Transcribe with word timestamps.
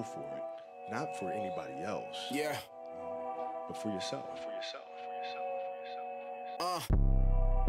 go 0.00 0.06
for 0.06 0.20
it, 0.20 0.90
not 0.90 1.18
for 1.18 1.30
anybody 1.30 1.82
else. 1.84 2.16
Yeah. 2.30 2.56
But 3.68 3.76
for 3.76 3.90
yourself. 3.90 4.24
For 4.42 4.52
yourself. 4.52 4.84
Uh, 6.58 6.80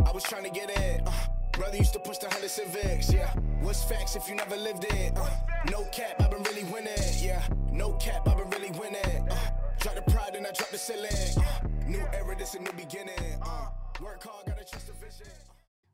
I 0.08 0.12
was 0.12 0.24
trying 0.24 0.44
to 0.44 0.50
get 0.50 0.70
in. 0.70 1.06
Uh, 1.06 1.12
brother 1.52 1.78
used 1.78 1.94
to 1.94 2.00
push 2.00 2.18
the 2.20 2.30
hundred 2.30 2.50
civics. 2.50 3.12
Yeah. 3.12 3.34
What's 3.62 3.84
facts 3.84 4.16
if 4.16 4.30
you 4.30 4.36
never 4.36 4.56
lived 4.56 4.86
it? 4.86 5.14
Uh, 5.16 5.30
no 5.70 5.84
cap, 5.92 6.22
I've 6.22 6.32
been 6.32 6.44
really 6.44 6.64
winning. 6.66 6.98
Yeah. 7.18 7.44
No 7.72 7.94
cap, 7.94 8.28
I've 8.28 8.38
been 8.38 8.50
really 8.50 8.72
winning. 8.80 9.28
Uh, 9.30 9.36
drop 9.80 9.96
the 9.96 10.02
pride 10.12 10.36
and 10.36 10.48
I 10.48 10.52
drop 10.52 10.70
the 10.70 10.78
ceiling. 10.78 11.12
Uh, 11.38 11.68
new 11.86 12.04
era, 12.14 12.36
this 12.38 12.56
a 12.56 12.60
new 12.60 12.74
beginning. 12.74 13.40
Uh, 13.42 13.68
work 14.02 14.24
hard, 14.24 14.46
gotta 14.46 14.64
trust 14.64 14.88
the 14.88 14.94
vision. 14.94 15.28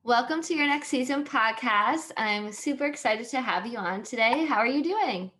Welcome 0.04 0.42
to 0.44 0.54
your 0.54 0.68
next 0.68 0.88
season 0.88 1.26
podcast. 1.26 2.12
I'm 2.16 2.52
super 2.52 2.86
excited 2.86 3.28
to 3.30 3.42
have 3.42 3.66
you 3.66 3.78
on 3.78 4.04
today. 4.04 4.46
How 4.46 4.58
are 4.58 4.68
you 4.68 4.84
doing? 4.84 5.32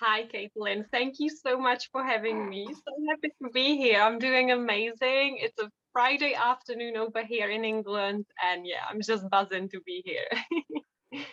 Hi, 0.00 0.24
Caitlin. 0.24 0.84
Thank 0.90 1.20
you 1.20 1.30
so 1.30 1.56
much 1.56 1.88
for 1.92 2.02
having 2.02 2.42
ah. 2.42 2.46
me. 2.46 2.66
So 2.66 2.92
happy 3.08 3.32
to 3.42 3.50
be 3.50 3.76
here. 3.76 4.00
I'm 4.00 4.18
doing 4.18 4.50
amazing. 4.50 5.38
It's 5.40 5.60
a 5.60 5.70
Friday 5.92 6.34
afternoon 6.34 6.96
over 6.96 7.24
here 7.24 7.50
in 7.50 7.64
England, 7.64 8.26
and 8.42 8.66
yeah, 8.66 8.82
I'm 8.90 9.00
just 9.00 9.30
buzzing 9.30 9.68
to 9.68 9.80
be 9.86 10.02
here. 10.04 11.22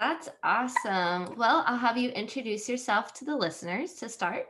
That's 0.00 0.28
awesome. 0.42 1.36
Well, 1.36 1.62
I'll 1.66 1.78
have 1.78 1.96
you 1.96 2.10
introduce 2.10 2.68
yourself 2.68 3.14
to 3.14 3.24
the 3.24 3.36
listeners 3.36 3.94
to 3.94 4.08
start. 4.08 4.46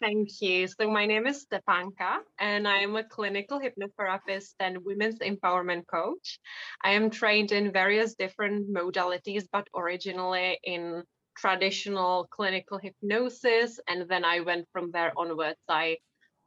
Thank 0.00 0.40
you. 0.40 0.66
So, 0.66 0.90
my 0.90 1.04
name 1.04 1.26
is 1.26 1.46
Stepanka, 1.46 2.20
and 2.40 2.66
I 2.66 2.78
am 2.78 2.96
a 2.96 3.04
clinical 3.04 3.60
hypnotherapist 3.60 4.54
and 4.58 4.78
women's 4.84 5.18
empowerment 5.18 5.86
coach. 5.86 6.40
I 6.82 6.92
am 6.92 7.10
trained 7.10 7.52
in 7.52 7.72
various 7.72 8.14
different 8.14 8.74
modalities, 8.74 9.44
but 9.52 9.68
originally 9.76 10.58
in 10.64 11.04
traditional 11.36 12.26
clinical 12.30 12.78
hypnosis. 12.78 13.80
And 13.88 14.08
then 14.08 14.24
I 14.24 14.40
went 14.40 14.66
from 14.72 14.90
there 14.90 15.12
onwards. 15.16 15.60
I 15.68 15.98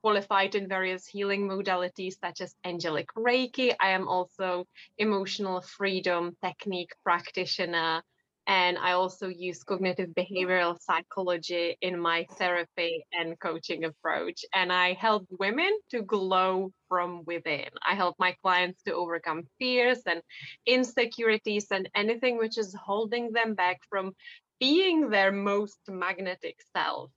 qualified 0.02 0.56
in 0.56 0.68
various 0.68 1.06
healing 1.06 1.48
modalities 1.48 2.16
such 2.24 2.42
as 2.42 2.56
angelic 2.64 3.10
reiki 3.18 3.74
i 3.80 3.90
am 3.90 4.08
also 4.08 4.66
emotional 4.98 5.60
freedom 5.62 6.36
technique 6.44 6.92
practitioner 7.04 8.02
and 8.46 8.78
i 8.78 8.92
also 8.92 9.28
use 9.28 9.64
cognitive 9.64 10.10
behavioral 10.10 10.80
psychology 10.80 11.78
in 11.82 12.00
my 12.00 12.26
therapy 12.38 13.04
and 13.12 13.40
coaching 13.40 13.86
approach 13.86 14.46
and 14.54 14.72
i 14.72 14.94
help 14.94 15.26
women 15.40 15.72
to 15.90 16.02
glow 16.04 16.72
from 16.88 17.24
within 17.26 17.70
i 17.86 17.96
help 17.96 18.16
my 18.20 18.34
clients 18.42 18.82
to 18.84 18.94
overcome 18.94 19.44
fears 19.60 20.00
and 20.06 20.22
insecurities 20.66 21.68
and 21.72 21.90
anything 21.96 22.38
which 22.38 22.58
is 22.58 22.74
holding 22.76 23.32
them 23.32 23.56
back 23.56 23.80
from 23.90 24.14
being 24.60 25.10
their 25.10 25.32
most 25.32 25.80
magnetic 25.88 26.58
self 26.76 27.12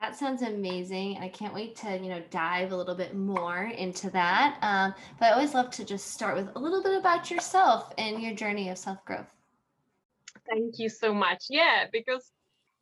that 0.00 0.14
sounds 0.14 0.42
amazing. 0.42 1.18
I 1.20 1.28
can't 1.28 1.54
wait 1.54 1.74
to, 1.76 1.96
you 1.96 2.10
know, 2.10 2.22
dive 2.30 2.72
a 2.72 2.76
little 2.76 2.94
bit 2.94 3.14
more 3.14 3.72
into 3.76 4.10
that. 4.10 4.58
Um, 4.60 4.94
but 5.18 5.26
I 5.26 5.30
always 5.32 5.54
love 5.54 5.70
to 5.70 5.84
just 5.84 6.08
start 6.08 6.36
with 6.36 6.54
a 6.54 6.58
little 6.58 6.82
bit 6.82 6.98
about 6.98 7.30
yourself 7.30 7.92
and 7.96 8.22
your 8.22 8.34
journey 8.34 8.68
of 8.68 8.76
self 8.78 9.02
growth. 9.04 9.32
Thank 10.48 10.78
you 10.78 10.88
so 10.88 11.14
much. 11.14 11.46
Yeah, 11.48 11.86
because 11.90 12.30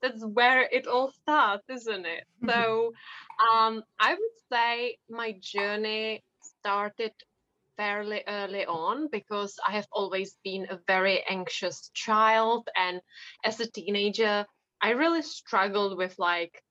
that's 0.02 0.25
where 0.25 0.62
it 0.62 0.86
all 0.86 1.12
starts, 1.12 1.64
isn't 1.70 2.05
it? 2.05 2.25
so 2.48 2.92
um, 3.55 3.83
I 4.00 4.14
would 4.14 4.52
say 4.52 4.98
my 5.08 5.36
journey 5.41 6.25
started 6.42 7.12
fairly 7.77 8.22
early 8.27 8.64
on 8.67 9.08
because 9.11 9.56
I 9.67 9.72
have 9.72 9.86
always 9.92 10.36
been 10.44 10.67
a 10.70 10.78
very 10.86 11.25
anxious 11.28 11.91
child. 11.94 12.69
And 12.77 13.00
as 13.44 13.61
a 13.61 13.70
teenager, 13.70 14.47
I 14.80 14.91
really 14.91 15.22
struggled 15.22 15.97
with 15.97 16.14
like 16.19 16.62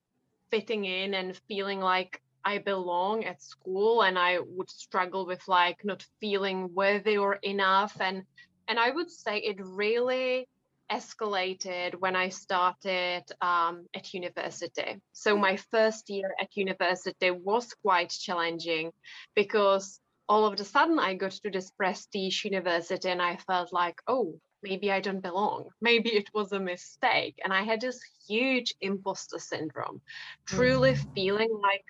fitting 0.52 0.86
in 0.86 1.14
and 1.14 1.36
feeling 1.48 1.80
like 1.80 2.22
I 2.46 2.58
belong 2.58 3.24
at 3.24 3.42
school 3.42 4.04
and 4.04 4.20
I 4.20 4.40
would 4.40 4.70
struggle 4.70 5.25
with 5.25 5.41
like 5.47 5.78
not 5.84 6.06
feeling 6.19 6.74
worthy 6.74 7.18
or 7.18 7.35
enough 7.35 7.96
and 8.00 8.24
and 8.68 8.80
I 8.80 8.91
would 8.91 9.09
say 9.09 9.40
it 9.40 9.58
really 9.59 10.47
escalated 10.91 11.96
when 12.00 12.16
I 12.16 12.30
started 12.30 13.24
um, 13.41 13.88
at 13.96 14.14
university. 14.14 15.02
So 15.12 15.38
my 15.38 15.58
first 15.72 16.09
year 16.09 16.34
at 16.40 16.56
university 16.56 17.31
was 17.31 17.74
quite 17.81 18.09
challenging 18.09 18.91
because 19.35 20.00
all 20.29 20.45
of 20.45 20.59
a 20.59 20.63
sudden 20.63 21.00
I 21.00 21.16
got 21.16 21.31
to 21.31 21.51
this 21.51 21.72
prestige 21.72 22.45
university 22.45 23.09
and 23.09 23.22
I 23.22 23.38
felt 23.38 23.73
like, 23.73 24.01
oh, 24.07 24.39
maybe 24.63 24.91
I 24.91 25.01
don't 25.01 25.22
belong. 25.22 25.69
Maybe 25.81 26.09
it 26.11 26.29
was 26.34 26.51
a 26.51 26.59
mistake. 26.59 27.35
And 27.44 27.53
I 27.53 27.63
had 27.63 27.81
this 27.81 28.00
huge 28.28 28.73
imposter 28.81 29.39
syndrome, 29.39 30.01
truly 30.47 30.94
mm. 30.94 31.13
feeling 31.13 31.59
like 31.61 31.84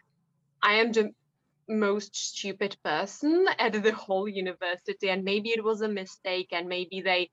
I 0.61 0.75
am 0.75 0.91
the 0.91 1.11
most 1.69 2.15
stupid 2.15 2.75
person 2.83 3.47
at 3.59 3.81
the 3.81 3.93
whole 3.93 4.27
university. 4.27 5.09
And 5.09 5.23
maybe 5.23 5.49
it 5.49 5.63
was 5.63 5.81
a 5.81 5.87
mistake, 5.87 6.49
and 6.51 6.67
maybe 6.67 7.01
they 7.01 7.29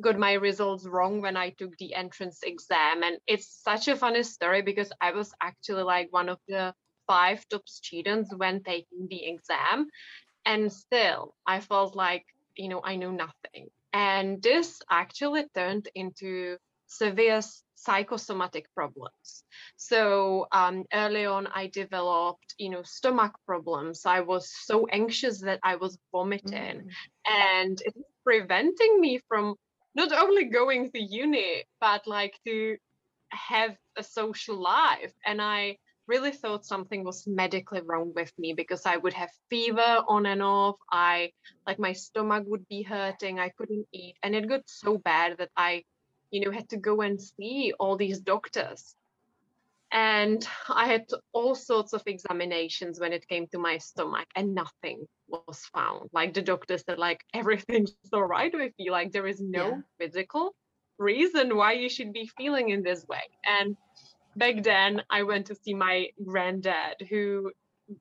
got 0.00 0.18
my 0.18 0.32
results 0.32 0.86
wrong 0.86 1.20
when 1.20 1.36
I 1.36 1.50
took 1.50 1.76
the 1.78 1.94
entrance 1.94 2.40
exam. 2.42 3.02
And 3.02 3.18
it's 3.26 3.62
such 3.62 3.88
a 3.88 3.96
funny 3.96 4.22
story 4.22 4.62
because 4.62 4.92
I 5.00 5.12
was 5.12 5.32
actually 5.40 5.84
like 5.84 6.08
one 6.10 6.28
of 6.28 6.38
the 6.48 6.74
five 7.06 7.46
top 7.48 7.68
students 7.68 8.34
when 8.34 8.62
taking 8.62 9.06
the 9.08 9.26
exam. 9.26 9.88
And 10.46 10.72
still, 10.72 11.34
I 11.46 11.60
felt 11.60 11.96
like, 11.96 12.24
you 12.56 12.68
know, 12.68 12.80
I 12.84 12.96
knew 12.96 13.12
nothing. 13.12 13.70
And 13.92 14.42
this 14.42 14.82
actually 14.90 15.46
turned 15.54 15.88
into 15.94 16.56
severe 16.86 17.40
psychosomatic 17.74 18.66
problems. 18.74 19.44
So 19.76 20.46
um, 20.52 20.84
early 20.92 21.26
on, 21.26 21.46
I 21.46 21.68
developed, 21.68 22.54
you 22.58 22.70
know, 22.70 22.82
stomach 22.82 23.32
problems. 23.46 24.06
I 24.06 24.20
was 24.20 24.50
so 24.64 24.86
anxious 24.86 25.40
that 25.42 25.60
I 25.62 25.76
was 25.76 25.98
vomiting, 26.12 26.82
mm. 26.82 26.90
and 27.26 27.80
it 27.80 27.94
was 27.94 28.06
preventing 28.24 29.00
me 29.00 29.20
from 29.28 29.54
not 29.94 30.12
only 30.12 30.44
going 30.46 30.90
to 30.92 31.00
uni, 31.00 31.64
but 31.80 32.06
like 32.06 32.34
to 32.46 32.76
have 33.30 33.76
a 33.96 34.02
social 34.02 34.56
life. 34.56 35.12
And 35.26 35.40
I 35.40 35.78
really 36.06 36.32
thought 36.32 36.64
something 36.64 37.04
was 37.04 37.26
medically 37.26 37.80
wrong 37.80 38.12
with 38.14 38.32
me 38.38 38.52
because 38.52 38.86
I 38.86 38.96
would 38.96 39.12
have 39.14 39.30
fever 39.48 40.02
on 40.08 40.26
and 40.26 40.42
off. 40.42 40.76
I 40.90 41.32
like 41.66 41.78
my 41.78 41.92
stomach 41.92 42.44
would 42.46 42.68
be 42.68 42.82
hurting. 42.82 43.38
I 43.38 43.50
couldn't 43.50 43.86
eat. 43.92 44.16
And 44.22 44.34
it 44.34 44.48
got 44.48 44.62
so 44.66 44.98
bad 44.98 45.38
that 45.38 45.50
I, 45.56 45.84
you 46.30 46.44
know, 46.44 46.50
had 46.50 46.68
to 46.70 46.76
go 46.76 47.00
and 47.00 47.20
see 47.20 47.72
all 47.78 47.96
these 47.96 48.20
doctors. 48.20 48.94
And 49.92 50.46
I 50.68 50.86
had 50.88 51.06
all 51.32 51.54
sorts 51.54 51.92
of 51.92 52.02
examinations 52.06 52.98
when 52.98 53.12
it 53.12 53.28
came 53.28 53.46
to 53.48 53.58
my 53.58 53.78
stomach, 53.78 54.26
and 54.34 54.52
nothing 54.52 55.06
was 55.28 55.60
found. 55.72 56.10
Like 56.12 56.34
the 56.34 56.42
doctor 56.42 56.78
said, 56.78 56.98
like 56.98 57.24
everything's 57.34 57.94
all 58.12 58.24
right 58.24 58.52
with 58.52 58.72
you. 58.76 58.90
Like 58.90 59.12
there 59.12 59.26
is 59.26 59.40
no 59.40 59.68
yeah. 59.68 59.80
physical 59.98 60.54
reason 60.98 61.56
why 61.56 61.72
you 61.72 61.88
should 61.88 62.12
be 62.12 62.30
feeling 62.36 62.70
in 62.70 62.82
this 62.82 63.06
way. 63.06 63.22
And 63.44 63.76
back 64.36 64.62
then 64.62 65.02
I 65.10 65.22
went 65.22 65.46
to 65.46 65.54
see 65.54 65.74
my 65.74 66.08
granddad 66.24 67.06
who 67.08 67.52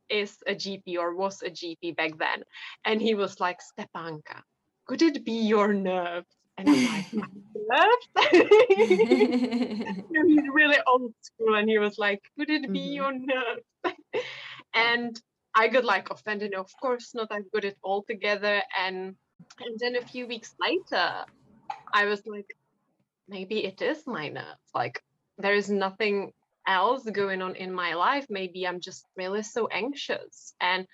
is 0.10 0.38
a 0.48 0.56
GP 0.56 0.98
or 0.98 1.16
was 1.16 1.42
a 1.42 1.50
GP 1.50 1.96
back 1.96 2.18
then. 2.18 2.44
And 2.86 3.02
he 3.02 3.16
was 3.16 3.40
like, 3.40 3.60
Stepanka, 3.60 4.42
could 4.86 5.02
it 5.02 5.26
be 5.26 5.34
your 5.34 5.74
nerves? 5.74 6.28
And 6.58 6.70
I'm 6.70 6.86
like, 6.86 7.14
nerves? 7.72 8.08
he's 10.10 10.50
really 10.54 10.78
old 10.88 11.14
school. 11.22 11.56
And 11.56 11.70
he 11.70 11.80
was 11.80 11.98
like, 11.98 12.22
could 12.38 12.50
it 12.50 12.72
be 12.72 12.80
mm-hmm. 12.80 12.94
your 12.94 13.14
nerves? 13.14 13.98
and 14.74 15.22
I 15.56 15.68
got 15.68 15.86
like 15.86 16.10
offended. 16.10 16.54
Of 16.54 16.70
course 16.82 17.14
not. 17.14 17.28
I've 17.32 17.52
got 17.52 17.66
it 17.66 17.78
all 17.84 18.04
together. 18.04 18.62
And 18.80 19.16
and 19.60 19.80
then 19.80 19.96
a 19.96 20.02
few 20.02 20.28
weeks 20.28 20.56
later, 20.60 21.26
I 21.94 22.06
was 22.06 22.26
like, 22.26 22.56
maybe 23.28 23.66
it 23.66 23.82
is 23.82 24.08
my 24.08 24.30
nerves. 24.30 24.72
Like 24.74 25.02
there 25.38 25.56
is 25.56 25.70
nothing 25.70 26.32
else 26.68 27.04
going 27.04 27.42
on 27.42 27.56
in 27.56 27.74
my 27.74 27.94
life. 27.94 28.26
Maybe 28.30 28.68
i'm 28.68 28.80
just 28.80 29.06
really 29.16 29.44
so 29.44 29.68
anxious. 29.68 30.54
And 30.62 30.88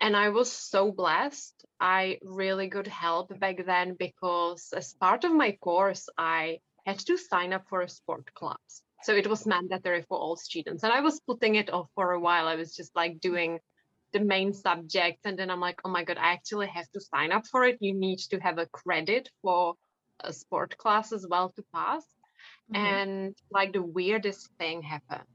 and 0.00 0.16
i 0.16 0.28
was 0.30 0.50
so 0.50 0.90
blessed. 0.90 1.64
I 1.80 2.18
really 2.22 2.68
got 2.68 2.86
help 2.86 3.38
back 3.38 3.64
then 3.66 3.96
because 3.98 4.72
as 4.76 4.94
part 4.94 5.24
of 5.24 5.32
my 5.32 5.52
course 5.60 6.08
i 6.18 6.58
had 6.86 6.98
to 6.98 7.16
sign 7.16 7.52
up 7.52 7.64
for 7.68 7.82
a 7.82 7.88
sport 7.88 8.32
class. 8.34 8.82
So 9.04 9.14
it 9.14 9.28
was 9.28 9.46
mandatory 9.46 10.04
for 10.08 10.18
all 10.18 10.36
students. 10.36 10.82
And 10.82 10.92
i 10.92 11.00
was 11.00 11.20
putting 11.20 11.54
it 11.56 11.72
off 11.72 11.88
for 11.94 12.12
a 12.12 12.20
while. 12.20 12.46
I 12.48 12.56
was 12.56 12.74
just 12.74 12.94
like 12.96 13.20
doing 13.20 13.60
the 14.12 14.20
main 14.20 14.52
subjects 14.52 15.22
and 15.24 15.38
then 15.38 15.48
i'm 15.50 15.58
like 15.58 15.80
oh 15.86 15.88
my 15.88 16.04
god 16.04 16.18
i 16.18 16.32
actually 16.32 16.66
have 16.66 16.86
to 16.90 17.00
sign 17.00 17.32
up 17.32 17.46
for 17.46 17.64
it. 17.64 17.78
You 17.80 17.94
need 17.94 18.18
to 18.30 18.38
have 18.40 18.58
a 18.58 18.66
credit 18.66 19.30
for 19.42 19.74
a 20.20 20.32
sport 20.32 20.76
class 20.76 21.12
as 21.12 21.26
well 21.26 21.50
to 21.56 21.64
pass 21.74 22.04
Mm-hmm. 22.70 22.84
And 22.84 23.36
like 23.50 23.72
the 23.72 23.82
weirdest 23.82 24.50
thing 24.58 24.82
happened. 24.82 25.26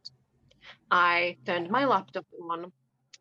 I 0.89 1.38
turned 1.45 1.69
my 1.69 1.85
laptop 1.85 2.25
on, 2.41 2.71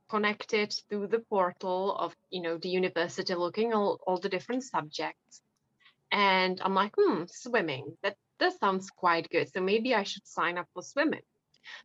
connected 0.08 0.70
to 0.90 1.06
the 1.06 1.18
portal 1.18 1.96
of, 1.96 2.14
you 2.30 2.40
know, 2.42 2.58
the 2.58 2.68
university, 2.68 3.34
looking 3.34 3.72
all, 3.72 4.00
all 4.06 4.18
the 4.18 4.28
different 4.28 4.62
subjects. 4.62 5.42
And 6.12 6.60
I'm 6.62 6.74
like, 6.74 6.92
hmm, 6.96 7.24
swimming. 7.26 7.96
That 8.02 8.16
this 8.38 8.58
sounds 8.58 8.90
quite 8.90 9.28
good. 9.30 9.52
So 9.52 9.60
maybe 9.60 9.94
I 9.94 10.04
should 10.04 10.26
sign 10.26 10.58
up 10.58 10.66
for 10.72 10.82
swimming. 10.82 11.22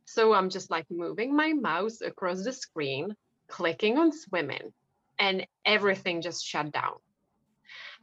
So 0.04 0.32
I'm 0.32 0.50
just 0.50 0.70
like 0.70 0.86
moving 0.90 1.34
my 1.34 1.52
mouse 1.52 2.00
across 2.00 2.44
the 2.44 2.52
screen, 2.52 3.16
clicking 3.48 3.98
on 3.98 4.12
swimming, 4.12 4.72
and 5.18 5.46
everything 5.64 6.22
just 6.22 6.44
shut 6.44 6.70
down. 6.72 6.94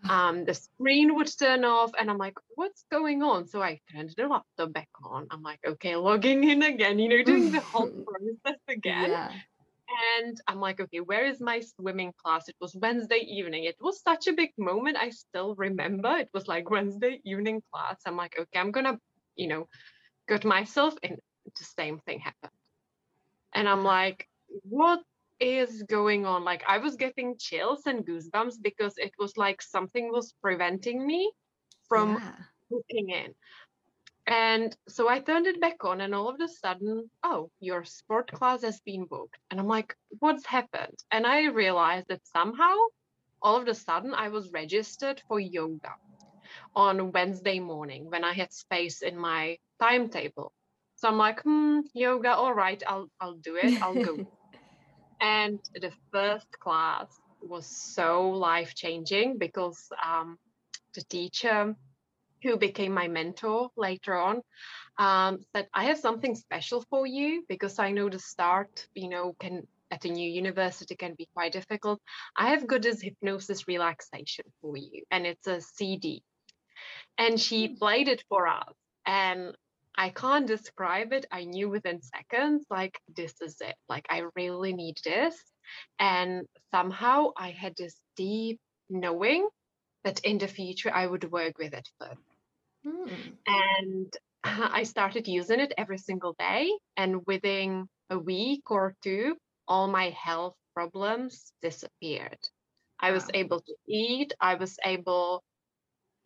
Um, 0.07 0.45
the 0.45 0.53
screen 0.53 1.15
would 1.15 1.29
turn 1.37 1.65
off, 1.65 1.91
and 1.99 2.09
I'm 2.09 2.17
like, 2.17 2.35
what's 2.55 2.85
going 2.89 3.21
on? 3.21 3.47
So 3.47 3.61
I 3.61 3.79
turned 3.91 4.13
the 4.15 4.27
laptop 4.27 4.73
back 4.73 4.89
on. 5.03 5.27
I'm 5.31 5.41
like, 5.41 5.59
okay, 5.65 5.95
logging 5.95 6.43
in 6.43 6.63
again, 6.63 6.99
you 6.99 7.09
know, 7.09 7.23
doing 7.23 7.51
the 7.51 7.59
whole 7.59 7.89
process 8.43 8.59
again. 8.67 9.11
Yeah. 9.11 9.31
And 10.15 10.39
I'm 10.47 10.59
like, 10.59 10.79
okay, 10.79 10.99
where 10.99 11.25
is 11.25 11.41
my 11.41 11.59
swimming 11.59 12.13
class? 12.23 12.47
It 12.47 12.55
was 12.61 12.75
Wednesday 12.75 13.25
evening. 13.27 13.63
It 13.63 13.77
was 13.81 14.01
such 14.01 14.27
a 14.27 14.33
big 14.33 14.51
moment. 14.57 14.97
I 14.97 15.09
still 15.09 15.55
remember 15.55 16.09
it 16.17 16.29
was 16.33 16.47
like 16.47 16.69
Wednesday 16.69 17.19
evening 17.25 17.61
class. 17.73 17.97
I'm 18.05 18.15
like, 18.15 18.35
okay, 18.39 18.59
I'm 18.59 18.71
gonna, 18.71 18.99
you 19.35 19.47
know, 19.47 19.67
get 20.27 20.45
myself 20.45 20.93
in. 21.01 21.17
The 21.45 21.63
same 21.63 21.99
thing 22.05 22.19
happened. 22.19 22.53
And 23.53 23.67
I'm 23.67 23.83
like, 23.83 24.27
what 24.47 25.01
is 25.39 25.83
going 25.83 26.25
on? 26.25 26.43
Like 26.43 26.63
I 26.67 26.77
was 26.79 26.95
getting 26.95 27.37
chills 27.37 27.85
and 27.85 28.05
goosebumps 28.05 28.61
because 28.61 28.97
it 28.97 29.13
was 29.19 29.37
like 29.37 29.61
something 29.61 30.11
was 30.11 30.33
preventing 30.41 31.05
me 31.05 31.31
from 31.87 32.19
Yeah. 32.19 32.45
hooking 32.71 33.09
in. 33.09 33.33
And 34.27 34.75
so 34.87 35.07
I 35.09 35.19
turned 35.19 35.47
it 35.47 35.59
back 35.61 35.83
on, 35.83 36.01
and 36.01 36.13
all 36.15 36.29
of 36.29 36.39
a 36.41 36.47
sudden, 36.47 37.09
oh, 37.23 37.51
your 37.59 37.83
sport 37.85 38.31
class 38.31 38.61
has 38.63 38.79
been 38.81 39.05
booked. 39.05 39.37
And 39.49 39.59
I'm 39.59 39.67
like, 39.67 39.95
what's 40.19 40.45
happened? 40.45 40.97
And 41.11 41.25
I 41.27 41.45
realized 41.47 42.07
that 42.09 42.25
somehow, 42.27 42.75
all 43.41 43.57
of 43.61 43.67
a 43.67 43.73
sudden, 43.75 44.13
I 44.13 44.29
was 44.29 44.51
registered 44.51 45.21
for 45.27 45.39
yoga 45.39 45.95
on 46.75 47.11
Wednesday 47.11 47.59
morning 47.59 48.09
when 48.09 48.23
I 48.23 48.33
had 48.33 48.53
space 48.53 49.01
in 49.01 49.17
my 49.17 49.57
timetable. 49.79 50.53
So 50.95 51.07
I'm 51.09 51.17
like, 51.17 51.41
hmm, 51.41 51.81
yoga, 51.93 52.31
all 52.35 52.53
right, 52.53 52.81
I'll 52.87 53.09
I'll 53.19 53.37
do 53.37 53.55
it, 53.55 53.77
I'll 53.81 53.97
go. 53.99 54.23
and 55.21 55.59
the 55.75 55.91
first 56.11 56.47
class 56.59 57.07
was 57.41 57.65
so 57.65 58.29
life 58.29 58.75
changing 58.75 59.37
because 59.37 59.89
um, 60.05 60.37
the 60.93 61.01
teacher 61.03 61.75
who 62.43 62.57
became 62.57 62.93
my 62.93 63.07
mentor 63.07 63.69
later 63.75 64.15
on 64.15 64.41
um, 64.97 65.39
said 65.53 65.67
i 65.73 65.85
have 65.85 65.97
something 65.97 66.35
special 66.35 66.83
for 66.89 67.05
you 67.07 67.43
because 67.47 67.79
i 67.79 67.91
know 67.91 68.09
the 68.09 68.19
start 68.19 68.87
you 68.93 69.09
know 69.09 69.33
can 69.39 69.65
at 69.91 70.05
a 70.05 70.09
new 70.09 70.29
university 70.29 70.95
can 70.95 71.15
be 71.17 71.27
quite 71.33 71.51
difficult. 71.51 71.99
I 72.37 72.49
have 72.49 72.67
got 72.67 72.83
this 72.83 73.01
hypnosis 73.01 73.67
relaxation 73.67 74.45
for 74.61 74.77
you 74.77 75.03
and 75.09 75.25
it's 75.25 75.47
a 75.47 75.59
cd 75.61 76.21
and 77.17 77.39
she 77.39 77.75
played 77.75 78.07
it 78.07 78.23
for 78.29 78.47
us. 78.47 78.73
And 79.05 79.55
i 79.99 80.09
can't 80.09 80.47
describe 80.47 81.13
it 81.13 81.27
i 81.31 81.45
knew 81.45 81.69
within 81.69 82.01
seconds 82.01 82.65
like 82.71 82.99
this 83.17 83.35
is 83.41 83.57
it 83.61 83.75
like 83.89 84.07
i 84.09 84.23
really 84.37 84.73
need 84.73 84.97
this 85.05 85.37
and 85.99 86.47
somehow 86.73 87.31
i 87.37 87.51
had 87.51 87.75
this 87.77 87.99
deep 88.17 88.59
knowing 88.89 89.47
that 90.05 90.19
in 90.21 90.39
the 90.39 90.47
future 90.47 90.91
i 90.93 91.05
would 91.07 91.31
work 91.31 91.57
with 91.59 91.73
it 91.73 91.89
further 91.99 92.17
Hmm. 92.85 93.33
and 93.47 94.13
I 94.43 94.83
started 94.83 95.27
using 95.27 95.59
it 95.59 95.73
every 95.77 95.97
single 95.99 96.35
day. 96.39 96.71
And 96.97 97.25
within 97.27 97.87
a 98.09 98.19
week 98.19 98.71
or 98.71 98.95
two, 99.03 99.37
all 99.67 99.87
my 99.87 100.11
health 100.11 100.55
problems 100.75 101.53
disappeared. 101.61 102.39
I 102.99 103.11
was 103.11 103.29
able 103.33 103.61
to 103.61 103.75
eat, 103.87 104.33
I 104.41 104.55
was 104.55 104.77
able 104.85 105.43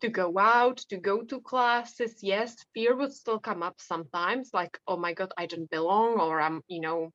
to 0.00 0.08
go 0.08 0.38
out, 0.38 0.78
to 0.90 0.96
go 0.96 1.22
to 1.22 1.40
classes. 1.40 2.16
Yes, 2.22 2.56
fear 2.74 2.94
would 2.96 3.12
still 3.12 3.38
come 3.38 3.62
up 3.62 3.76
sometimes, 3.78 4.50
like, 4.52 4.78
oh 4.86 4.96
my 4.96 5.14
God, 5.14 5.32
I 5.38 5.46
don't 5.46 5.70
belong, 5.70 6.20
or 6.20 6.40
I'm, 6.40 6.62
you 6.68 6.80
know, 6.80 7.10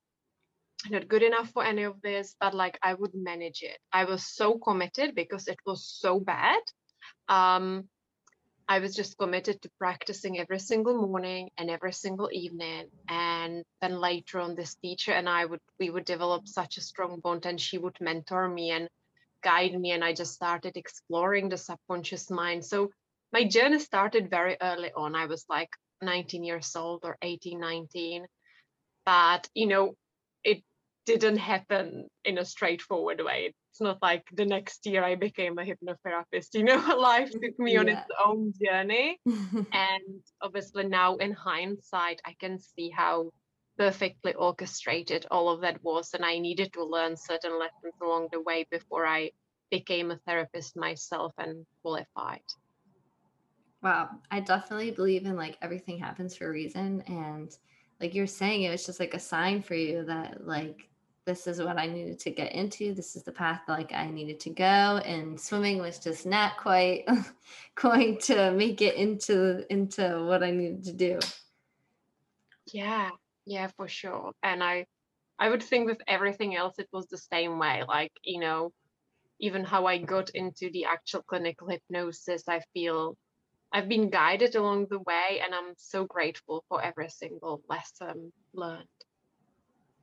not 0.90 1.08
good 1.08 1.24
enough 1.24 1.50
for 1.52 1.64
any 1.64 1.84
of 1.84 2.02
this, 2.02 2.36
but 2.40 2.54
like 2.54 2.80
I 2.82 2.94
would 2.94 3.14
manage 3.14 3.62
it. 3.64 3.78
I 3.92 4.06
was 4.06 4.26
so 4.26 4.58
committed 4.58 5.14
because 5.14 5.48
it 5.48 5.60
was 5.66 5.86
so 5.86 6.20
bad. 6.20 6.62
Um, 7.28 7.90
I 8.68 8.80
was 8.80 8.96
just 8.96 9.18
committed 9.18 9.62
to 9.62 9.70
practicing 9.80 10.40
every 10.40 10.60
single 10.60 11.08
morning 11.08 11.50
and 11.58 11.70
every 11.70 11.92
single 11.92 12.30
evening. 12.32 12.86
And 13.10 13.64
then 13.82 14.00
later 14.00 14.40
on, 14.40 14.56
this 14.56 14.76
teacher 14.76 15.12
and 15.12 15.28
I 15.28 15.46
would 15.46 15.60
we 15.80 15.90
would 15.90 16.06
develop 16.06 16.48
such 16.48 16.78
a 16.78 16.82
strong 16.82 17.20
bond, 17.20 17.46
and 17.46 17.60
she 17.60 17.78
would 17.78 17.98
mentor 18.00 18.48
me 18.48 18.72
and 18.72 18.88
guide 19.42 19.80
me. 19.80 19.92
And 19.92 20.04
I 20.04 20.14
just 20.14 20.34
started 20.34 20.78
exploring 20.78 21.50
the 21.50 21.58
subconscious 21.58 22.30
mind. 22.30 22.66
So 22.66 22.90
my 23.32 23.44
journey 23.44 23.80
started 23.80 24.30
very 24.30 24.58
early 24.62 24.92
on. 24.96 25.16
I 25.16 25.26
was 25.26 25.46
like 25.50 25.70
19 26.02 26.44
years 26.44 26.76
old 26.76 27.02
or 27.04 27.18
18, 27.22 27.60
19. 27.60 28.26
But 29.06 29.50
you 29.54 29.68
know, 29.68 29.96
it 30.44 30.64
didn't 31.06 31.38
happen 31.38 32.08
in 32.26 32.38
a 32.38 32.46
straightforward 32.46 33.22
way. 33.24 33.54
It's 33.72 33.82
not 33.82 34.02
like 34.02 34.24
the 34.34 34.46
next 34.46 34.86
year 34.86 35.04
I 35.04 35.16
became 35.16 35.58
a 35.58 35.64
hypnotherapist. 35.64 36.50
You 36.54 36.64
know, 36.64 36.78
life 36.98 37.32
took 37.32 37.58
me 37.60 37.78
on 37.78 37.88
its 37.88 38.02
own 38.24 38.54
journey. 38.64 39.20
And 39.26 40.22
obviously 40.42 40.88
now 40.88 41.16
in 41.18 41.32
hindsight, 41.34 42.22
I 42.26 42.36
can 42.40 42.60
see 42.60 42.90
how 42.90 43.32
perfectly 43.80 44.34
orchestrated 44.34 45.26
all 45.32 45.48
of 45.50 45.62
that 45.62 45.82
was. 45.84 46.14
And 46.14 46.26
I 46.26 46.38
needed 46.38 46.74
to 46.74 46.84
learn 46.84 47.16
certain 47.16 47.58
lessons 47.58 47.94
along 48.02 48.28
the 48.32 48.42
way 48.42 48.68
before 48.70 49.08
I 49.08 49.32
became 49.72 50.12
a 50.12 50.20
therapist 50.28 50.76
myself 50.76 51.34
and 51.38 51.66
qualified. 51.82 52.44
Wow, 53.82 54.10
I 54.30 54.42
definitely 54.42 54.92
believe 54.92 55.26
in 55.26 55.38
like 55.38 55.58
everything 55.62 55.98
happens 55.98 56.36
for 56.36 56.48
a 56.48 56.52
reason. 56.52 57.02
And 57.08 57.58
like 58.02 58.14
you're 58.14 58.28
saying, 58.28 58.64
it 58.64 58.70
was 58.70 58.86
just 58.86 59.00
like 59.00 59.14
a 59.14 59.20
sign 59.20 59.64
for 59.64 59.76
you 59.76 60.04
that 60.04 60.46
like 60.46 60.90
this 61.24 61.48
is 61.48 61.62
what 61.62 61.78
I 61.78 61.86
needed 61.86 62.20
to 62.20 62.32
get 62.32 62.52
into. 62.52 62.94
This 62.94 63.16
is 63.16 63.24
the 63.24 63.32
path 63.32 63.62
like 63.70 63.94
I 63.94 64.10
needed 64.10 64.42
to 64.42 64.50
go. 64.50 64.64
And 65.06 65.40
swimming 65.40 65.78
was 65.78 66.00
just 66.00 66.26
not 66.26 66.58
quite 66.58 67.06
going 67.76 68.18
to 68.24 68.52
make 68.52 68.82
it 68.82 68.96
into 68.96 69.66
into 69.72 70.26
what 70.26 70.44
I 70.44 70.52
needed 70.52 70.84
to 70.86 70.94
do. 70.94 71.20
Yeah, 72.74 73.12
yeah, 73.50 73.68
for 73.76 73.88
sure. 73.88 74.32
And 74.44 74.64
I 74.64 74.86
I 75.40 75.50
would 75.50 75.64
think 75.64 75.88
with 75.88 76.02
everything 76.08 76.56
else 76.56 76.76
it 76.78 76.88
was 76.94 77.08
the 77.08 77.18
same 77.18 77.58
way. 77.58 77.84
Like, 77.88 78.12
you 78.24 78.40
know, 78.40 78.72
even 79.40 79.64
how 79.64 79.88
I 79.88 79.98
got 79.98 80.30
into 80.32 80.70
the 80.72 80.86
actual 80.86 81.24
clinical 81.24 81.68
hypnosis, 81.68 82.44
I 82.48 82.62
feel 82.74 83.18
I've 83.74 83.90
been 83.90 84.10
guided 84.12 84.56
along 84.56 84.88
the 84.90 85.00
way 85.00 85.42
and 85.44 85.56
I'm 85.56 85.74
so 85.78 86.06
grateful 86.06 86.64
for 86.70 86.84
every 86.84 87.10
single 87.10 87.62
lesson 87.68 88.32
learned. 88.54 88.86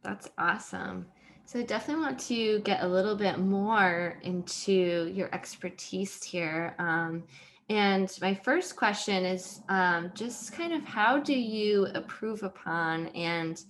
That's 0.02 0.28
awesome. 0.38 1.06
So 1.44 1.60
I 1.60 1.62
definitely 1.62 2.02
want 2.02 2.18
to 2.20 2.60
get 2.60 2.82
a 2.82 2.88
little 2.88 3.14
bit 3.14 3.38
more 3.38 4.18
into 4.22 5.12
your 5.14 5.32
expertise 5.32 6.24
here. 6.24 6.74
Um, 6.80 7.24
and 7.68 8.10
my 8.20 8.34
first 8.34 8.76
question 8.76 9.24
is 9.24 9.60
um, 9.68 10.12
just 10.14 10.52
kind 10.52 10.72
of 10.72 10.84
how 10.84 11.18
do 11.18 11.34
you 11.34 11.86
improve 11.86 12.42
upon 12.42 13.08
and 13.08 13.60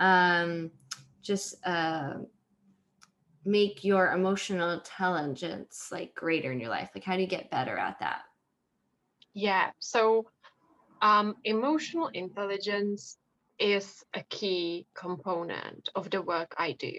um, 0.00 0.70
just 1.22 1.56
uh, 1.66 2.14
make 3.44 3.84
your 3.84 4.12
emotional 4.12 4.70
intelligence 4.70 5.88
like 5.90 6.14
greater 6.14 6.52
in 6.52 6.60
your 6.60 6.68
life? 6.68 6.90
Like 6.94 7.04
how 7.04 7.16
do 7.16 7.22
you 7.22 7.28
get 7.28 7.50
better 7.50 7.76
at 7.76 7.98
that? 8.00 8.20
Yeah, 9.32 9.70
so 9.78 10.26
um, 11.00 11.36
emotional 11.44 12.08
intelligence 12.08 13.16
is 13.58 14.04
a 14.14 14.22
key 14.24 14.86
component 14.94 15.88
of 15.94 16.10
the 16.10 16.20
work 16.22 16.54
I 16.58 16.72
do. 16.72 16.92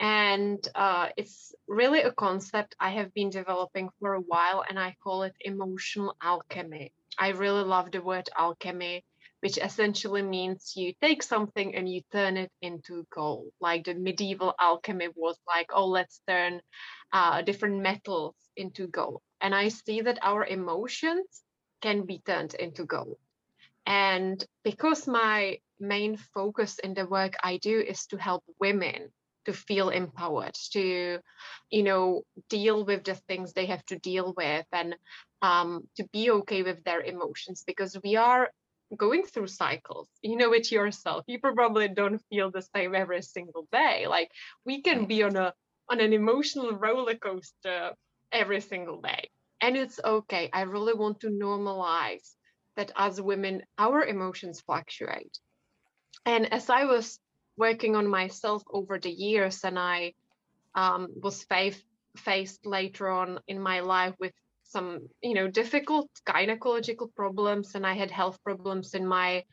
And 0.00 0.66
uh, 0.74 1.08
it's 1.16 1.54
really 1.66 2.02
a 2.02 2.12
concept 2.12 2.76
I 2.78 2.90
have 2.90 3.12
been 3.14 3.30
developing 3.30 3.90
for 3.98 4.14
a 4.14 4.20
while, 4.20 4.64
and 4.68 4.78
I 4.78 4.96
call 5.02 5.24
it 5.24 5.34
emotional 5.40 6.16
alchemy. 6.22 6.92
I 7.18 7.30
really 7.30 7.64
love 7.64 7.90
the 7.90 8.00
word 8.00 8.28
alchemy, 8.36 9.04
which 9.40 9.58
essentially 9.58 10.22
means 10.22 10.74
you 10.76 10.92
take 11.00 11.22
something 11.22 11.74
and 11.74 11.88
you 11.88 12.02
turn 12.12 12.36
it 12.36 12.52
into 12.62 13.06
gold. 13.10 13.50
Like 13.60 13.84
the 13.84 13.94
medieval 13.94 14.54
alchemy 14.60 15.08
was 15.16 15.38
like, 15.46 15.70
oh, 15.72 15.86
let's 15.86 16.20
turn 16.28 16.60
uh, 17.12 17.42
different 17.42 17.82
metals 17.82 18.36
into 18.56 18.86
gold. 18.86 19.22
And 19.40 19.54
I 19.54 19.68
see 19.68 20.00
that 20.02 20.18
our 20.22 20.44
emotions 20.44 21.42
can 21.80 22.06
be 22.06 22.20
turned 22.24 22.54
into 22.54 22.84
gold. 22.84 23.18
And 23.86 24.44
because 24.64 25.06
my 25.08 25.58
main 25.80 26.16
focus 26.16 26.78
in 26.78 26.94
the 26.94 27.06
work 27.06 27.34
I 27.42 27.56
do 27.56 27.80
is 27.80 28.06
to 28.06 28.16
help 28.16 28.44
women 28.60 29.10
to 29.48 29.54
feel 29.54 29.88
empowered, 29.88 30.54
to, 30.72 31.18
you 31.70 31.82
know, 31.82 32.22
deal 32.50 32.84
with 32.84 33.04
the 33.04 33.14
things 33.14 33.52
they 33.52 33.64
have 33.66 33.84
to 33.86 33.98
deal 33.98 34.34
with 34.36 34.66
and 34.72 34.94
um, 35.40 35.88
to 35.96 36.04
be 36.12 36.30
okay 36.30 36.62
with 36.62 36.84
their 36.84 37.00
emotions 37.00 37.64
because 37.66 37.96
we 38.04 38.16
are 38.16 38.50
going 38.96 39.22
through 39.22 39.46
cycles 39.46 40.08
you 40.22 40.36
know 40.36 40.52
it 40.52 40.70
yourself. 40.70 41.24
You 41.26 41.38
probably 41.40 41.88
don't 41.88 42.22
feel 42.30 42.50
the 42.50 42.66
same 42.74 42.94
every 42.94 43.22
single 43.22 43.66
day. 43.70 44.06
Like 44.06 44.30
we 44.64 44.82
can 44.82 45.06
be 45.06 45.22
on 45.22 45.36
a 45.36 45.52
on 45.90 46.00
an 46.00 46.12
emotional 46.12 46.72
roller 46.72 47.14
coaster 47.14 47.92
every 48.32 48.60
single 48.60 49.00
day. 49.00 49.28
And 49.60 49.76
it's 49.76 50.00
okay. 50.02 50.50
I 50.52 50.62
really 50.62 50.94
want 50.94 51.20
to 51.20 51.28
normalize 51.28 52.34
that 52.76 52.92
as 52.96 53.20
women, 53.20 53.62
our 53.78 54.04
emotions 54.04 54.60
fluctuate. 54.60 55.38
And 56.24 56.52
as 56.52 56.68
I 56.70 56.84
was 56.84 57.18
working 57.58 57.96
on 57.96 58.06
myself 58.06 58.62
over 58.70 58.98
the 58.98 59.10
years, 59.10 59.64
and 59.64 59.78
I 59.78 60.14
um, 60.74 61.08
was 61.20 61.42
faced 61.44 61.84
faced 62.16 62.66
later 62.66 63.08
on 63.08 63.38
in 63.46 63.60
my 63.60 63.80
life 63.80 64.14
with 64.18 64.32
some, 64.62 65.08
you 65.22 65.34
know, 65.34 65.48
difficult 65.48 66.08
gynecological 66.26 67.14
problems, 67.14 67.74
and 67.74 67.86
I 67.86 67.94
had 67.94 68.10
health 68.10 68.38
problems 68.44 68.94
in 68.94 69.06
my 69.06 69.44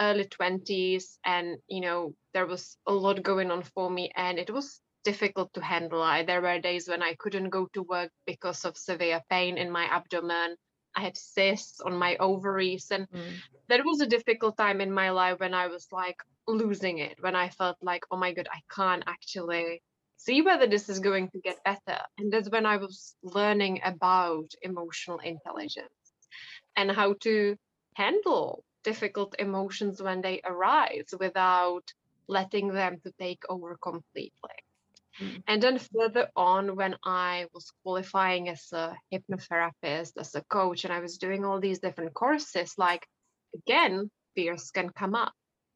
early 0.00 0.24
20s, 0.24 1.18
and 1.24 1.58
you 1.68 1.80
know, 1.80 2.14
there 2.32 2.46
was 2.46 2.76
a 2.86 2.92
lot 2.92 3.22
going 3.22 3.50
on 3.50 3.62
for 3.62 3.90
me, 3.90 4.10
and 4.16 4.38
it 4.38 4.50
was 4.50 4.80
difficult 5.04 5.52
to 5.54 5.60
handle. 5.60 6.02
I, 6.02 6.24
there 6.24 6.40
were 6.40 6.60
days 6.60 6.88
when 6.88 7.02
I 7.02 7.14
couldn't 7.14 7.50
go 7.50 7.68
to 7.74 7.82
work 7.82 8.10
because 8.26 8.64
of 8.64 8.76
severe 8.76 9.20
pain 9.28 9.58
in 9.58 9.70
my 9.70 9.84
abdomen. 9.84 10.56
I 10.94 11.00
had 11.00 11.16
cysts 11.16 11.80
on 11.80 11.96
my 11.96 12.16
ovaries, 12.18 12.90
and 12.90 13.08
mm. 13.10 13.32
that 13.68 13.84
was 13.84 14.00
a 14.00 14.06
difficult 14.06 14.56
time 14.56 14.80
in 14.80 14.92
my 14.92 15.10
life 15.10 15.40
when 15.40 15.54
I 15.54 15.66
was 15.68 15.86
like 15.90 16.16
losing 16.46 16.98
it, 16.98 17.16
when 17.20 17.36
I 17.36 17.48
felt 17.50 17.76
like, 17.82 18.04
oh 18.10 18.16
my 18.16 18.32
god, 18.32 18.48
I 18.52 18.60
can't 18.74 19.04
actually 19.06 19.82
see 20.16 20.42
whether 20.42 20.66
this 20.66 20.88
is 20.88 21.00
going 21.00 21.28
to 21.30 21.40
get 21.40 21.64
better. 21.64 22.00
And 22.18 22.32
that's 22.32 22.50
when 22.50 22.66
I 22.66 22.76
was 22.76 23.14
learning 23.22 23.80
about 23.84 24.52
emotional 24.62 25.18
intelligence 25.18 25.88
and 26.76 26.90
how 26.90 27.14
to 27.20 27.56
handle 27.94 28.64
difficult 28.84 29.34
emotions 29.38 30.02
when 30.02 30.22
they 30.22 30.40
arise 30.44 31.08
without 31.18 31.84
letting 32.28 32.68
them 32.68 32.98
to 33.04 33.12
take 33.18 33.42
over 33.48 33.76
completely. 33.82 34.32
Mm. 35.20 35.42
And 35.46 35.62
then 35.62 35.78
further 35.78 36.28
on, 36.36 36.76
when 36.76 36.96
I 37.04 37.46
was 37.52 37.70
qualifying 37.82 38.48
as 38.48 38.66
a 38.72 38.96
hypnotherapist, 39.12 40.12
as 40.18 40.34
a 40.34 40.42
coach, 40.42 40.84
and 40.84 40.92
I 40.92 41.00
was 41.00 41.18
doing 41.18 41.44
all 41.44 41.60
these 41.60 41.80
different 41.80 42.14
courses, 42.14 42.74
like 42.78 43.06
again, 43.54 44.10
fears 44.34 44.70
can 44.70 44.90
come 44.90 45.14
up, 45.14 45.32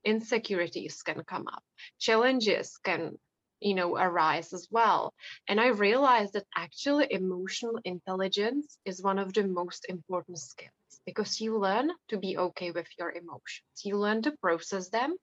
insecurities 0.06 1.02
can 1.02 1.22
come 1.24 1.46
up, 1.48 1.62
challenges 1.98 2.78
can 2.78 3.18
you 3.60 3.74
know 3.74 3.96
arise 3.96 4.52
as 4.52 4.68
well 4.70 5.14
and 5.48 5.58
i 5.58 5.68
realized 5.68 6.34
that 6.34 6.44
actually 6.54 7.06
emotional 7.10 7.80
intelligence 7.84 8.76
is 8.84 9.02
one 9.02 9.18
of 9.18 9.32
the 9.32 9.44
most 9.44 9.86
important 9.88 10.38
skills 10.38 11.00
because 11.06 11.40
you 11.40 11.58
learn 11.58 11.90
to 12.06 12.18
be 12.18 12.36
okay 12.36 12.70
with 12.70 12.86
your 12.98 13.10
emotions 13.12 13.80
you 13.82 13.96
learn 13.96 14.20
to 14.20 14.30
process 14.42 14.90
them 14.90 15.16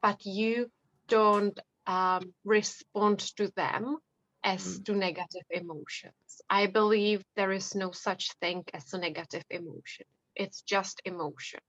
but 0.00 0.24
you 0.24 0.70
don't 1.08 1.60
um, 1.86 2.32
respond 2.44 3.18
to 3.36 3.52
them 3.56 3.98
as 4.46 4.78
mm. 4.78 4.84
to 4.84 4.94
negative 4.94 5.46
emotions. 5.50 6.14
I 6.48 6.66
believe 6.66 7.22
there 7.34 7.52
is 7.52 7.74
no 7.74 7.90
such 7.90 8.32
thing 8.40 8.64
as 8.72 8.92
a 8.92 8.98
negative 8.98 9.44
emotion. 9.50 10.06
It's 10.34 10.62
just 10.62 11.00
emotion. 11.04 11.60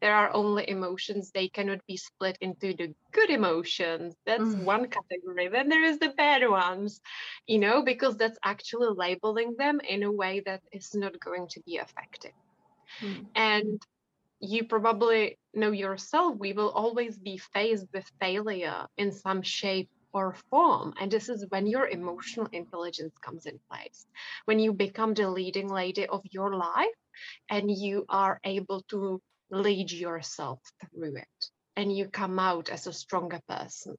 There 0.00 0.14
are 0.14 0.32
only 0.34 0.68
emotions, 0.68 1.30
they 1.30 1.48
cannot 1.48 1.84
be 1.86 1.96
split 1.96 2.38
into 2.40 2.74
the 2.74 2.94
good 3.12 3.30
emotions. 3.30 4.14
That's 4.26 4.42
mm. 4.42 4.64
one 4.64 4.88
category. 4.88 5.48
Then 5.48 5.68
there 5.68 5.84
is 5.84 5.98
the 5.98 6.10
bad 6.10 6.48
ones, 6.48 7.00
you 7.46 7.58
know, 7.58 7.82
because 7.82 8.16
that's 8.16 8.38
actually 8.44 8.94
labeling 8.94 9.54
them 9.58 9.80
in 9.80 10.02
a 10.02 10.12
way 10.12 10.42
that 10.46 10.62
is 10.72 10.94
not 10.94 11.18
going 11.20 11.48
to 11.48 11.60
be 11.60 11.76
effective. 11.76 12.32
Mm. 13.00 13.26
And 13.34 13.82
you 14.40 14.64
probably 14.64 15.38
know 15.54 15.70
yourself, 15.70 16.36
we 16.36 16.52
will 16.52 16.70
always 16.70 17.16
be 17.16 17.38
faced 17.38 17.86
with 17.94 18.10
failure 18.20 18.86
in 18.96 19.12
some 19.12 19.42
shape 19.42 19.88
or 20.12 20.34
form. 20.50 20.94
And 21.00 21.10
this 21.10 21.28
is 21.28 21.46
when 21.48 21.66
your 21.66 21.88
emotional 21.88 22.48
intelligence 22.52 23.14
comes 23.20 23.46
in 23.46 23.58
place, 23.70 24.06
when 24.44 24.58
you 24.58 24.72
become 24.72 25.14
the 25.14 25.28
leading 25.30 25.68
lady 25.68 26.06
of 26.06 26.22
your 26.30 26.54
life 26.54 26.98
and 27.48 27.70
you 27.70 28.04
are 28.08 28.40
able 28.44 28.82
to 28.88 29.22
lead 29.52 29.92
yourself 29.92 30.58
through 30.90 31.16
it 31.16 31.50
and 31.76 31.96
you 31.96 32.08
come 32.08 32.38
out 32.38 32.68
as 32.70 32.86
a 32.86 32.92
stronger 32.92 33.40
person 33.48 33.94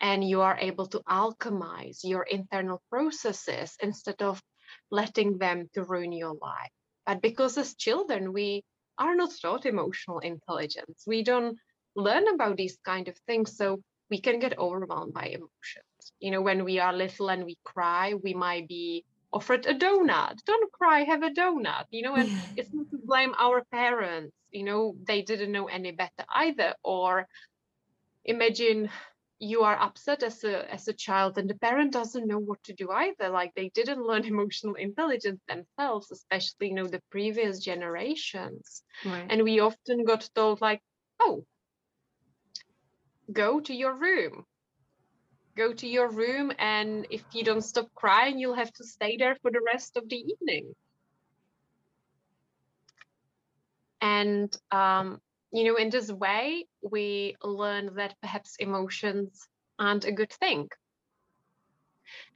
and 0.00 0.28
you 0.28 0.42
are 0.42 0.58
able 0.60 0.86
to 0.86 1.00
alchemize 1.08 2.00
your 2.04 2.24
internal 2.24 2.82
processes 2.90 3.74
instead 3.80 4.20
of 4.20 4.42
letting 4.90 5.38
them 5.38 5.70
to 5.72 5.84
ruin 5.84 6.12
your 6.12 6.34
life 6.34 6.70
but 7.06 7.22
because 7.22 7.56
as 7.56 7.74
children 7.76 8.32
we 8.32 8.62
are 8.98 9.14
not 9.14 9.30
taught 9.40 9.66
emotional 9.66 10.18
intelligence. 10.20 11.04
We 11.06 11.22
don't 11.22 11.58
learn 11.96 12.28
about 12.28 12.56
these 12.56 12.78
kind 12.84 13.08
of 13.08 13.16
things. 13.26 13.56
So 13.56 13.80
we 14.10 14.20
can 14.20 14.38
get 14.38 14.58
overwhelmed 14.58 15.14
by 15.14 15.26
emotions. 15.26 16.12
You 16.20 16.30
know, 16.30 16.42
when 16.42 16.64
we 16.64 16.78
are 16.78 16.92
little 16.92 17.30
and 17.30 17.44
we 17.44 17.56
cry, 17.64 18.14
we 18.14 18.34
might 18.34 18.68
be 18.68 19.04
offered 19.32 19.66
a 19.66 19.74
donut. 19.74 20.36
Don't 20.46 20.72
cry, 20.72 21.00
have 21.04 21.22
a 21.22 21.30
donut. 21.30 21.86
You 21.90 22.02
know, 22.02 22.14
and 22.14 22.30
it's 22.56 22.72
not 22.72 22.90
to 22.90 22.98
blame 23.04 23.34
our 23.38 23.64
parents. 23.72 24.32
You 24.52 24.64
know, 24.64 24.96
they 25.06 25.22
didn't 25.22 25.52
know 25.52 25.66
any 25.66 25.92
better 25.92 26.24
either. 26.34 26.74
Or 26.84 27.26
imagine 28.24 28.90
you 29.42 29.62
are 29.62 29.76
upset 29.76 30.22
as 30.22 30.44
a 30.44 30.72
as 30.72 30.86
a 30.86 30.92
child 30.92 31.36
and 31.36 31.50
the 31.50 31.58
parent 31.58 31.92
doesn't 31.92 32.28
know 32.28 32.38
what 32.38 32.62
to 32.62 32.72
do 32.72 32.88
either 32.90 33.28
like 33.28 33.52
they 33.54 33.70
didn't 33.74 34.06
learn 34.08 34.24
emotional 34.24 34.74
intelligence 34.74 35.40
themselves 35.48 36.12
especially 36.12 36.68
you 36.68 36.74
know 36.74 36.86
the 36.86 37.02
previous 37.10 37.58
generations 37.58 38.84
right. 39.04 39.26
and 39.28 39.42
we 39.42 39.58
often 39.58 40.04
got 40.04 40.28
told 40.36 40.60
like 40.60 40.80
oh 41.18 41.44
go 43.32 43.58
to 43.58 43.74
your 43.74 43.94
room 43.94 44.44
go 45.56 45.72
to 45.72 45.88
your 45.88 46.08
room 46.08 46.52
and 46.58 47.06
if 47.10 47.24
you 47.32 47.42
don't 47.42 47.64
stop 47.64 47.88
crying 47.94 48.38
you'll 48.38 48.62
have 48.62 48.72
to 48.72 48.84
stay 48.84 49.16
there 49.16 49.36
for 49.42 49.50
the 49.50 49.66
rest 49.72 49.96
of 49.96 50.08
the 50.08 50.16
evening 50.16 50.72
and 54.02 54.54
um, 54.72 55.20
you 55.52 55.64
know, 55.64 55.76
in 55.76 55.90
this 55.90 56.10
way, 56.10 56.66
we 56.82 57.36
learn 57.42 57.94
that 57.94 58.14
perhaps 58.20 58.56
emotions 58.58 59.46
aren't 59.78 60.04
a 60.04 60.12
good 60.12 60.32
thing. 60.32 60.68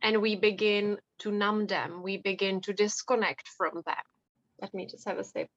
And 0.02 0.22
we 0.22 0.36
begin 0.36 0.98
to 1.18 1.32
numb 1.32 1.66
them, 1.66 2.02
we 2.02 2.18
begin 2.18 2.60
to 2.62 2.72
disconnect 2.72 3.48
from 3.48 3.82
them. 3.84 4.04
Let 4.60 4.72
me 4.74 4.86
just 4.86 5.06
have 5.06 5.18
a 5.18 5.24
sip 5.24 5.48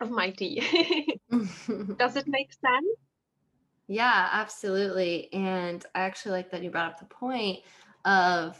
of 0.00 0.10
my 0.10 0.30
tea. 0.30 1.18
Does 1.30 2.16
it 2.16 2.26
make 2.26 2.52
sense? 2.52 2.98
Yeah, 3.86 4.28
absolutely. 4.32 5.32
And 5.32 5.84
I 5.94 6.00
actually 6.00 6.32
like 6.32 6.50
that 6.50 6.62
you 6.62 6.70
brought 6.70 6.92
up 6.92 6.98
the 6.98 7.06
point 7.06 7.60
of 8.04 8.56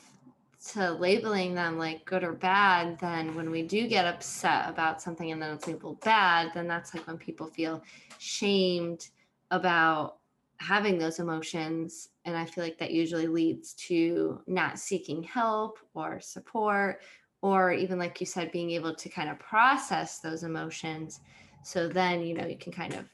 to 0.69 0.93
labeling 0.93 1.55
them 1.55 1.79
like 1.79 2.05
good 2.05 2.23
or 2.23 2.33
bad, 2.33 2.99
then 3.01 3.35
when 3.35 3.51
we 3.51 3.63
do 3.63 3.89
get 3.89 4.05
upset 4.05 4.69
about 4.69 5.01
something 5.01 5.31
and 5.31 5.41
then 5.41 5.55
it's 5.55 5.67
labeled 5.67 6.01
bad, 6.03 6.51
then 6.53 6.69
that's 6.69 6.95
like 6.95 7.07
when 7.07 7.17
people 7.17 7.47
feel 7.47 7.83
shamed 8.19 9.09
about 9.51 10.19
having 10.59 10.99
those 10.99 11.19
emotions. 11.19 12.11
And 12.27 12.37
I 12.37 12.45
feel 12.45 12.63
like 12.63 12.77
that 12.79 12.91
usually 12.91 13.27
leads 13.27 13.73
to 13.75 14.43
not 14.47 14.79
seeking 14.79 15.23
help 15.23 15.79
or 15.95 16.21
support, 16.21 17.01
or 17.41 17.73
even 17.73 17.99
like 17.99 18.21
you 18.21 18.27
said, 18.27 18.53
being 18.53 18.71
able 18.73 18.95
to 18.95 19.09
kind 19.09 19.31
of 19.31 19.39
process 19.39 20.19
those 20.19 20.43
emotions. 20.43 21.21
So 21.63 21.89
then, 21.89 22.21
you 22.23 22.35
know, 22.35 22.47
you 22.47 22.59
can 22.59 22.73
kind 22.73 22.93
of 22.93 23.07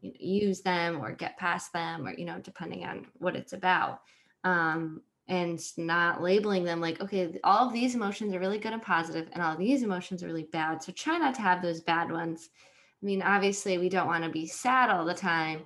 use 0.00 0.62
them 0.62 1.00
or 1.00 1.12
get 1.12 1.36
past 1.36 1.70
them, 1.74 2.06
or, 2.06 2.14
you 2.14 2.24
know, 2.24 2.38
depending 2.38 2.84
on 2.86 3.06
what 3.18 3.36
it's 3.36 3.52
about. 3.52 4.00
Um, 4.42 5.02
and 5.28 5.60
not 5.78 6.22
labeling 6.22 6.64
them 6.64 6.80
like, 6.80 7.00
okay, 7.00 7.38
all 7.44 7.66
of 7.66 7.72
these 7.72 7.94
emotions 7.94 8.34
are 8.34 8.40
really 8.40 8.58
good 8.58 8.72
and 8.72 8.82
positive, 8.82 9.28
and 9.32 9.42
all 9.42 9.56
these 9.56 9.82
emotions 9.82 10.22
are 10.22 10.26
really 10.26 10.48
bad. 10.52 10.82
So 10.82 10.92
try 10.92 11.18
not 11.18 11.34
to 11.36 11.42
have 11.42 11.62
those 11.62 11.80
bad 11.80 12.10
ones. 12.10 12.50
I 13.02 13.06
mean, 13.06 13.22
obviously, 13.22 13.78
we 13.78 13.88
don't 13.88 14.06
want 14.06 14.24
to 14.24 14.30
be 14.30 14.46
sad 14.46 14.90
all 14.90 15.04
the 15.04 15.14
time, 15.14 15.62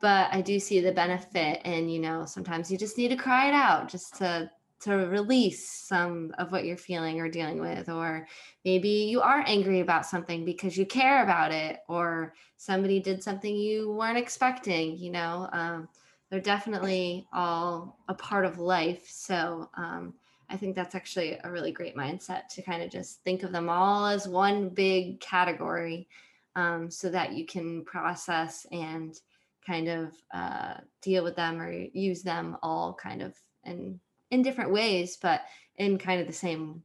but 0.00 0.28
I 0.32 0.40
do 0.40 0.58
see 0.58 0.80
the 0.80 0.92
benefit. 0.92 1.60
And, 1.64 1.92
you 1.92 2.00
know, 2.00 2.24
sometimes 2.24 2.70
you 2.70 2.78
just 2.78 2.98
need 2.98 3.08
to 3.08 3.16
cry 3.16 3.48
it 3.48 3.54
out 3.54 3.88
just 3.88 4.16
to 4.16 4.50
to 4.80 4.94
release 4.94 5.70
some 5.70 6.30
of 6.36 6.52
what 6.52 6.64
you're 6.66 6.76
feeling 6.76 7.18
or 7.18 7.28
dealing 7.28 7.58
with 7.58 7.88
or 7.88 8.26
maybe 8.66 8.88
you 8.88 9.22
are 9.22 9.42
angry 9.46 9.80
about 9.80 10.04
something 10.04 10.44
because 10.44 10.76
you 10.76 10.84
care 10.84 11.22
about 11.22 11.52
it 11.52 11.78
or 11.88 12.34
somebody 12.58 13.00
did 13.00 13.22
something 13.22 13.56
you 13.56 13.92
weren't 13.92 14.18
expecting 14.18 14.94
you 14.98 15.10
know 15.10 15.48
um, 15.52 15.88
they're 16.34 16.42
definitely 16.42 17.28
all 17.32 17.96
a 18.08 18.14
part 18.14 18.44
of 18.44 18.58
life. 18.58 19.06
So 19.08 19.70
um, 19.76 20.14
I 20.50 20.56
think 20.56 20.74
that's 20.74 20.96
actually 20.96 21.38
a 21.44 21.48
really 21.48 21.70
great 21.70 21.94
mindset 21.96 22.48
to 22.54 22.62
kind 22.62 22.82
of 22.82 22.90
just 22.90 23.22
think 23.22 23.44
of 23.44 23.52
them 23.52 23.68
all 23.68 24.06
as 24.06 24.26
one 24.26 24.68
big 24.68 25.20
category 25.20 26.08
um, 26.56 26.90
so 26.90 27.08
that 27.10 27.34
you 27.34 27.46
can 27.46 27.84
process 27.84 28.66
and 28.72 29.16
kind 29.64 29.86
of 29.86 30.12
uh, 30.34 30.74
deal 31.02 31.22
with 31.22 31.36
them 31.36 31.60
or 31.60 31.70
use 31.70 32.24
them 32.24 32.56
all 32.64 32.94
kind 32.94 33.22
of 33.22 33.36
in 33.62 34.00
in 34.32 34.42
different 34.42 34.72
ways, 34.72 35.16
but 35.22 35.42
in 35.76 35.98
kind 35.98 36.20
of 36.20 36.26
the 36.26 36.32
same 36.32 36.82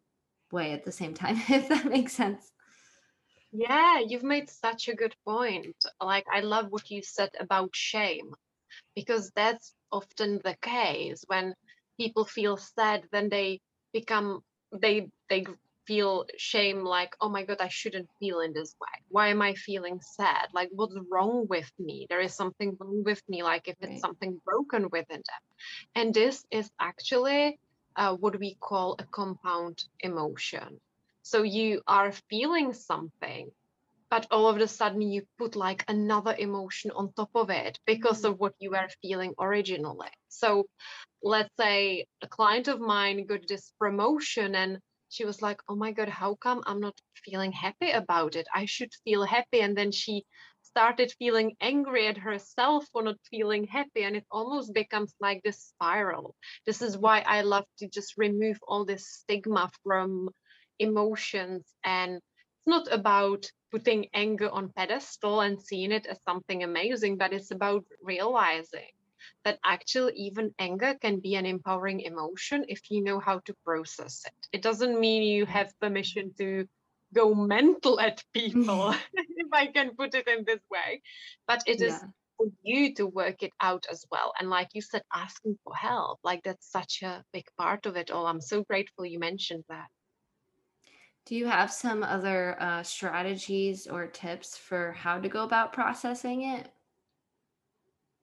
way 0.51 0.73
at 0.73 0.85
the 0.85 0.91
same 0.91 1.15
time, 1.15 1.41
if 1.49 1.69
that 1.69 1.87
makes 1.87 2.13
sense. 2.13 2.51
Yeah, 3.51 3.99
you've 4.07 4.21
made 4.21 4.47
such 4.47 4.89
a 4.89 4.95
good 4.95 5.15
point. 5.25 5.75
Like, 5.99 6.25
I 6.31 6.41
love 6.41 6.67
what 6.69 6.91
you 6.91 7.01
said 7.01 7.31
about 7.39 7.71
shame 7.73 8.35
because 8.95 9.31
that's 9.35 9.73
often 9.91 10.39
the 10.43 10.55
case. 10.61 11.23
When 11.27 11.53
people 11.99 12.25
feel 12.25 12.57
sad 12.57 13.03
then 13.11 13.29
they 13.29 13.59
become 13.93 14.41
they 14.71 15.07
they 15.29 15.45
feel 15.85 16.25
shame 16.37 16.83
like 16.83 17.15
oh 17.21 17.29
my 17.29 17.43
god 17.43 17.57
i 17.61 17.67
shouldn't 17.67 18.09
feel 18.19 18.39
in 18.41 18.53
this 18.53 18.75
way. 18.81 19.01
Why 19.09 19.27
am 19.29 19.41
i 19.41 19.53
feeling 19.55 19.99
sad? 20.01 20.47
Like 20.53 20.69
what's 20.71 20.95
wrong 21.11 21.47
with 21.49 21.69
me? 21.79 22.05
There 22.09 22.21
is 22.21 22.33
something 22.35 22.77
wrong 22.79 23.03
with 23.03 23.21
me 23.29 23.43
like 23.43 23.67
if 23.67 23.75
it's 23.81 23.99
something 24.01 24.39
broken 24.45 24.89
within 24.91 25.17
them. 25.29 25.43
And 25.95 26.13
this 26.13 26.45
is 26.51 26.71
actually 26.79 27.59
uh, 27.95 28.15
what 28.15 28.39
we 28.39 28.55
call 28.59 28.95
a 28.99 29.05
compound 29.05 29.83
emotion. 29.99 30.79
So 31.23 31.43
you 31.43 31.81
are 31.87 32.11
feeling 32.29 32.73
something 32.73 33.51
but 34.09 34.25
all 34.31 34.47
of 34.47 34.57
a 34.57 34.67
sudden 34.67 35.01
you 35.01 35.23
put 35.37 35.55
like 35.55 35.83
another 35.87 36.35
emotion 36.37 36.91
on 36.91 37.13
top 37.13 37.29
of 37.35 37.49
it 37.49 37.79
because 37.85 38.21
mm-hmm. 38.21 38.33
of 38.33 38.39
what 38.39 38.53
you 38.59 38.71
were 38.71 38.89
feeling 39.01 39.33
originally. 39.39 40.09
So 40.27 40.65
let's 41.21 41.49
say 41.59 42.05
a 42.21 42.27
client 42.27 42.67
of 42.67 42.79
mine 42.79 43.25
got 43.25 43.47
this 43.47 43.71
promotion 43.79 44.55
and 44.55 44.79
she 45.09 45.25
was 45.25 45.41
like 45.41 45.59
oh 45.67 45.75
my 45.75 45.91
god 45.91 46.07
how 46.07 46.35
come 46.35 46.61
i'm 46.67 46.79
not 46.79 46.93
feeling 47.25 47.51
happy 47.51 47.91
about 47.91 48.35
it? 48.35 48.47
I 48.53 48.65
should 48.65 48.91
feel 49.03 49.23
happy. 49.23 49.61
And 49.61 49.77
then 49.77 49.91
she 49.91 50.23
started 50.63 51.11
feeling 51.17 51.55
angry 51.61 52.07
at 52.07 52.17
herself 52.17 52.85
for 52.91 53.01
not 53.03 53.17
feeling 53.29 53.65
happy 53.65 54.03
and 54.03 54.15
it 54.15 54.25
almost 54.31 54.73
becomes 54.73 55.13
like 55.19 55.41
this 55.43 55.59
spiral. 55.59 56.35
This 56.65 56.81
is 56.81 56.97
why 56.97 57.19
i 57.21 57.41
love 57.41 57.65
to 57.79 57.87
just 57.87 58.13
remove 58.17 58.57
all 58.67 58.85
this 58.85 59.07
stigma 59.07 59.69
from 59.83 60.29
emotions 60.79 61.65
and 61.83 62.21
not 62.69 62.87
about 62.91 63.45
putting 63.71 64.07
anger 64.13 64.49
on 64.49 64.71
pedestal 64.75 65.41
and 65.41 65.61
seeing 65.61 65.91
it 65.91 66.05
as 66.07 66.19
something 66.23 66.63
amazing 66.63 67.17
but 67.17 67.33
it's 67.33 67.51
about 67.51 67.85
realizing 68.03 68.91
that 69.45 69.59
actually 69.65 70.13
even 70.15 70.53
anger 70.59 70.95
can 71.01 71.19
be 71.19 71.35
an 71.35 71.45
empowering 71.45 72.01
emotion 72.01 72.65
if 72.67 72.89
you 72.91 73.03
know 73.03 73.19
how 73.19 73.39
to 73.39 73.53
process 73.65 74.23
it. 74.25 74.47
It 74.53 74.61
doesn't 74.61 74.99
mean 74.99 75.23
you 75.23 75.45
have 75.45 75.73
permission 75.79 76.33
to 76.37 76.67
go 77.13 77.33
mental 77.35 77.99
at 77.99 78.23
people 78.33 78.93
if 79.13 79.47
i 79.53 79.67
can 79.67 79.95
put 79.95 80.13
it 80.13 80.27
in 80.27 80.43
this 80.45 80.61
way 80.71 81.01
but 81.47 81.63
it 81.67 81.81
is 81.81 82.01
Yeah. 82.01 82.07
for 82.37 82.47
you 82.63 82.93
to 82.95 83.05
work 83.05 83.43
it 83.43 83.51
out 83.59 83.85
as 83.91 84.05
well. 84.11 84.33
And 84.39 84.49
like 84.49 84.69
you 84.73 84.81
said 84.81 85.03
asking 85.13 85.57
for 85.63 85.75
help 85.75 86.19
like 86.23 86.41
that's 86.43 86.71
such 86.71 87.01
a 87.03 87.23
big 87.33 87.45
part 87.57 87.85
of 87.85 87.97
it 87.97 88.11
all. 88.11 88.25
I'm 88.27 88.41
so 88.41 88.63
grateful 88.63 89.05
you 89.05 89.19
mentioned 89.19 89.65
that 89.69 89.87
Do 91.29 91.35
you 91.35 91.45
have 91.45 91.71
some 91.71 92.03
other 92.03 92.59
uh, 92.59 92.83
strategies 92.83 93.85
or 93.85 94.07
tips 94.07 94.57
for 94.57 94.93
how 94.93 95.19
to 95.21 95.29
go 95.29 95.43
about 95.43 95.71
processing 95.71 96.41
it? 96.41 96.73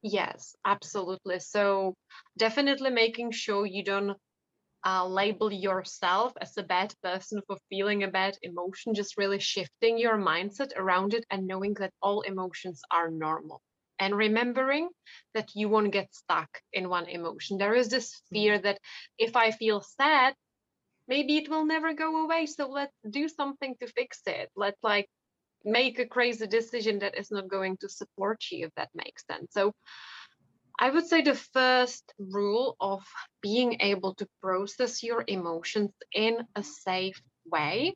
Yes, 0.01 0.55
absolutely. 0.65 1.39
So 1.39 1.95
definitely 2.37 2.89
making 2.89 3.31
sure 3.31 3.65
you 3.65 3.83
don't 3.83 4.17
uh, 4.85 5.07
label 5.07 5.51
yourself 5.51 6.33
as 6.41 6.57
a 6.57 6.63
bad 6.63 6.93
person 7.03 7.41
for 7.47 7.57
feeling 7.69 8.03
a 8.03 8.07
bad 8.07 8.37
emotion, 8.43 8.93
just 8.95 9.17
really 9.17 9.39
shifting 9.39 9.97
your 9.97 10.17
mindset 10.17 10.71
around 10.77 11.13
it 11.13 11.25
and 11.31 11.47
knowing 11.47 11.73
that 11.75 11.93
all 12.01 12.21
emotions 12.21 12.81
are 12.91 13.09
normal. 13.11 13.61
And 13.99 14.15
remembering 14.15 14.89
that 15.33 15.51
you 15.55 15.69
won't 15.69 15.91
get 15.93 16.13
stuck 16.13 16.61
in 16.73 16.89
one 16.89 17.07
emotion. 17.09 17.57
There 17.57 17.75
is 17.75 17.89
this 17.89 18.21
fear 18.31 18.59
that 18.59 18.79
if 19.17 19.35
I 19.35 19.51
feel 19.51 19.81
sad, 19.81 20.35
maybe 21.07 21.37
it 21.37 21.49
will 21.49 21.65
never 21.65 21.93
go 21.93 22.23
away. 22.23 22.45
So 22.45 22.67
let's 22.69 22.95
do 23.09 23.27
something 23.27 23.75
to 23.79 23.87
fix 23.87 24.21
it. 24.25 24.49
Let's 24.55 24.81
like 24.83 25.07
make 25.63 25.99
a 25.99 26.05
crazy 26.05 26.47
decision 26.47 26.99
that 26.99 27.17
is 27.17 27.31
not 27.31 27.47
going 27.47 27.77
to 27.77 27.89
support 27.89 28.43
you, 28.51 28.67
if 28.67 28.71
that 28.75 28.89
makes 28.93 29.25
sense. 29.25 29.51
So 29.51 29.73
I 30.79 30.89
would 30.91 31.07
say 31.07 31.21
the 31.21 31.35
first 31.35 32.13
rule 32.19 32.75
of 32.79 33.03
being 33.41 33.77
able 33.81 34.13
to 34.15 34.27
process 34.41 35.01
your 35.01 35.23
emotions 35.27 35.91
in 36.13 36.37
a 36.55 36.63
safe 36.63 37.19
way. 37.45 37.93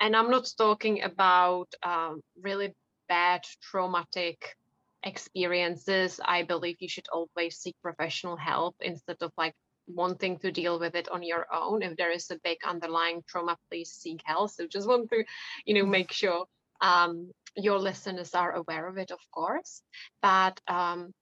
And 0.00 0.16
I'm 0.16 0.30
not 0.30 0.48
talking 0.56 1.02
about 1.02 1.68
um, 1.82 2.22
really 2.40 2.72
bad 3.08 3.42
traumatic 3.60 4.56
experiences. 5.02 6.18
I 6.24 6.44
believe 6.44 6.76
you 6.80 6.88
should 6.88 7.08
always 7.12 7.58
seek 7.58 7.76
professional 7.82 8.36
help 8.36 8.76
instead 8.80 9.18
of 9.20 9.32
like 9.36 9.54
wanting 9.94 10.38
to 10.38 10.52
deal 10.52 10.78
with 10.78 10.94
it 10.94 11.08
on 11.08 11.22
your 11.22 11.46
own. 11.52 11.82
If 11.82 11.96
there 11.96 12.10
is 12.10 12.30
a 12.30 12.38
big 12.42 12.58
underlying 12.66 13.22
trauma, 13.28 13.56
please 13.70 13.90
seek 13.90 14.20
help. 14.24 14.50
So 14.50 14.66
just 14.66 14.88
want 14.88 15.10
to, 15.10 15.24
you 15.64 15.74
know, 15.74 15.86
make 15.86 16.12
sure 16.12 16.46
um, 16.80 17.30
your 17.56 17.78
listeners 17.78 18.34
are 18.34 18.52
aware 18.52 18.88
of 18.88 18.98
it, 18.98 19.10
of 19.10 19.20
course. 19.32 19.82
But 20.22 20.60
um, 20.68 21.12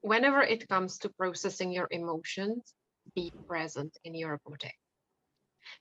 whenever 0.00 0.42
it 0.42 0.68
comes 0.68 0.98
to 0.98 1.08
processing 1.10 1.72
your 1.72 1.88
emotions, 1.90 2.74
be 3.14 3.32
present 3.48 3.96
in 4.04 4.14
your 4.14 4.40
body. 4.44 4.72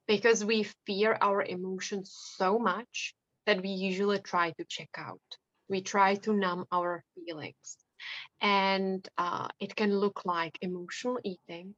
Because 0.08 0.44
we 0.44 0.68
fear 0.86 1.18
our 1.22 1.42
emotions 1.44 2.16
so 2.38 2.60
much 2.60 3.16
that 3.46 3.62
we 3.62 3.70
usually 3.70 4.20
try 4.20 4.52
to 4.52 4.66
check 4.68 4.90
out. 4.98 5.22
We 5.70 5.82
try 5.82 6.16
to 6.16 6.34
numb 6.34 6.66
our 6.72 7.04
feelings. 7.16 7.78
And 8.42 9.08
uh, 9.18 9.48
it 9.60 9.76
can 9.76 9.98
look 9.98 10.22
like 10.26 10.58
emotional 10.62 11.20
eating, 11.24 11.76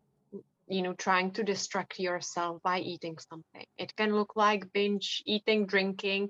you 0.67 0.82
know, 0.82 0.93
trying 0.93 1.32
to 1.32 1.43
distract 1.43 1.99
yourself 1.99 2.62
by 2.63 2.80
eating 2.80 3.17
something. 3.17 3.65
It 3.77 3.95
can 3.95 4.13
look 4.15 4.36
like 4.36 4.73
binge 4.73 5.23
eating, 5.25 5.65
drinking. 5.65 6.30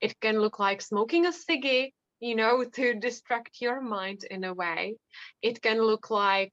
It 0.00 0.18
can 0.20 0.40
look 0.40 0.58
like 0.58 0.80
smoking 0.82 1.26
a 1.26 1.32
ciggy, 1.32 1.92
you 2.20 2.36
know, 2.36 2.64
to 2.74 2.94
distract 2.94 3.60
your 3.60 3.80
mind 3.80 4.24
in 4.30 4.44
a 4.44 4.54
way. 4.54 4.96
It 5.42 5.60
can 5.60 5.82
look 5.82 6.10
like, 6.10 6.52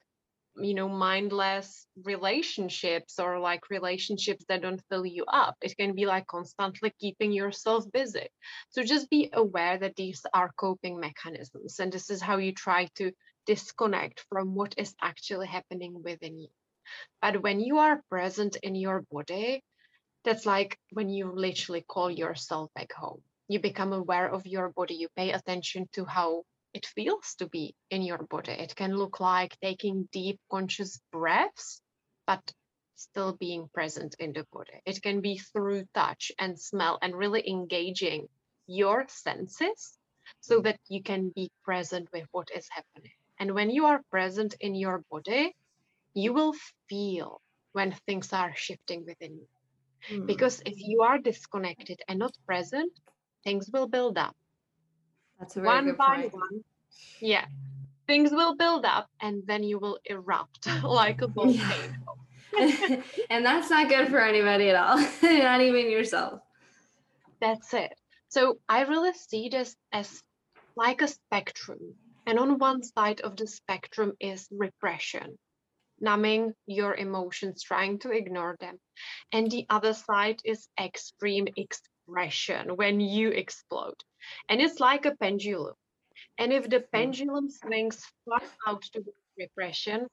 you 0.57 0.73
know, 0.73 0.89
mindless 0.89 1.85
relationships 2.03 3.19
or 3.19 3.39
like 3.39 3.69
relationships 3.69 4.43
that 4.49 4.63
don't 4.63 4.81
fill 4.89 5.05
you 5.05 5.23
up. 5.25 5.55
It 5.61 5.77
can 5.77 5.93
be 5.93 6.05
like 6.05 6.25
constantly 6.27 6.91
keeping 6.99 7.31
yourself 7.31 7.85
busy. 7.91 8.27
So 8.69 8.83
just 8.83 9.09
be 9.09 9.29
aware 9.31 9.77
that 9.77 9.95
these 9.95 10.25
are 10.33 10.51
coping 10.57 10.99
mechanisms. 10.99 11.79
And 11.79 11.91
this 11.91 12.09
is 12.09 12.21
how 12.21 12.37
you 12.37 12.53
try 12.53 12.89
to 12.95 13.11
disconnect 13.45 14.25
from 14.29 14.55
what 14.55 14.73
is 14.77 14.95
actually 15.01 15.47
happening 15.47 16.01
within 16.03 16.39
you. 16.39 16.49
But 17.21 17.41
when 17.41 17.60
you 17.60 17.80
are 17.80 18.04
present 18.10 18.56
in 18.63 18.75
your 18.75 19.04
body, 19.12 19.63
that's 20.23 20.45
like 20.45 20.78
when 20.91 21.10
you 21.10 21.32
literally 21.32 21.84
call 21.88 22.12
yourself 22.12 22.71
back 22.73 22.91
home. 22.93 23.21
You 23.47 23.60
become 23.60 23.93
aware 23.93 24.30
of 24.30 24.45
your 24.45 24.69
body, 24.69 24.95
you 24.95 25.08
pay 25.15 25.32
attention 25.32 25.89
to 25.93 26.06
how 26.06 26.43
it 26.73 26.86
feels 26.86 27.36
to 27.36 27.47
be 27.47 27.73
in 27.89 28.02
your 28.02 28.19
body. 28.30 28.52
It 28.52 28.75
can 28.75 28.95
look 28.95 29.19
like 29.19 29.58
taking 29.60 30.08
deep, 30.12 30.39
conscious 30.52 30.99
breaths, 31.12 31.82
but 32.28 32.54
still 32.95 33.34
being 33.34 33.69
present 33.73 34.15
in 34.19 34.34
the 34.34 34.45
body. 34.52 34.82
It 34.86 35.02
can 35.02 35.21
be 35.21 35.38
through 35.38 35.86
touch 35.93 36.32
and 36.38 36.60
smell 36.60 36.99
and 37.02 37.15
really 37.15 37.47
engaging 37.49 38.28
your 38.67 39.06
senses 39.08 39.97
so 40.41 40.60
mm. 40.60 40.63
that 40.65 40.80
you 40.89 41.02
can 41.02 41.30
be 41.30 41.49
present 41.63 42.10
with 42.13 42.28
what 42.32 42.49
is 42.56 42.67
happening. 42.69 43.13
And 43.39 43.56
when 43.56 43.69
you 43.69 43.86
are 43.86 44.04
present 44.12 44.56
in 44.60 44.75
your 44.75 45.04
body, 45.10 45.56
you 46.13 46.34
will 46.34 46.54
feel 46.89 47.41
when 47.74 47.91
things 48.08 48.34
are 48.34 48.54
shifting 48.56 49.06
within 49.06 49.34
you. 49.34 49.48
Hmm. 50.08 50.26
Because 50.26 50.62
if 50.65 50.76
you 50.78 51.02
are 51.02 51.17
disconnected 51.17 52.02
and 52.08 52.19
not 52.19 52.36
present, 52.45 52.91
things 53.43 53.69
will 53.72 53.88
build 53.88 54.17
up 54.17 54.36
That's 55.39 55.56
a 55.58 55.62
very 55.62 55.76
one 55.76 55.86
good 55.86 55.98
by 55.98 56.15
point. 56.22 56.34
one. 56.34 56.63
Yeah, 57.22 57.45
things 58.08 58.32
will 58.32 58.56
build 58.56 58.86
up 58.86 59.08
and 59.22 59.43
then 59.45 59.63
you 59.63 59.78
will 59.78 60.00
erupt 60.06 60.67
like 60.84 61.22
a 61.22 61.28
volcano. 61.38 62.17
and 63.30 63.45
that's 63.45 63.69
not 63.69 63.89
good 63.89 64.10
for 64.10 64.19
anybody 64.19 64.69
at 64.69 64.76
all, 64.76 64.98
not 65.22 65.62
even 65.62 65.89
yourself. 65.91 66.41
That's 67.39 67.74
it. 67.74 67.93
So 68.30 68.60
I 68.67 68.82
really 68.84 69.13
see 69.13 69.50
this 69.50 69.76
as 69.91 70.22
like 70.76 71.02
a 71.02 71.08
spectrum. 71.08 71.80
And 72.26 72.38
on 72.39 72.60
one 72.60 72.84
side 72.84 73.22
of 73.22 73.36
the 73.36 73.48
spectrum 73.48 74.13
is 74.19 74.48
repression, 74.52 75.38
numbing 76.01 76.53
your 76.65 76.95
emotions, 76.95 77.63
trying 77.63 77.99
to 77.99 78.12
ignore 78.12 78.57
them. 78.59 78.79
And 79.31 79.49
the 79.49 79.65
other 79.69 79.93
side 79.93 80.41
is 80.45 80.67
extreme 80.79 81.47
expression 81.55 82.75
when 82.75 82.99
you 82.99 83.29
explode. 83.29 84.01
And 84.49 84.62
it's 84.62 84.79
like 84.79 85.05
a 85.05 85.15
pendulum. 85.15 85.75
And 86.38 86.53
if 86.53 86.69
the 86.69 86.79
hmm. 86.79 86.85
pendulum 86.93 87.49
swings 87.49 88.03
far 88.25 88.41
out 88.67 88.83
to 88.93 89.03
repression, 89.38 90.07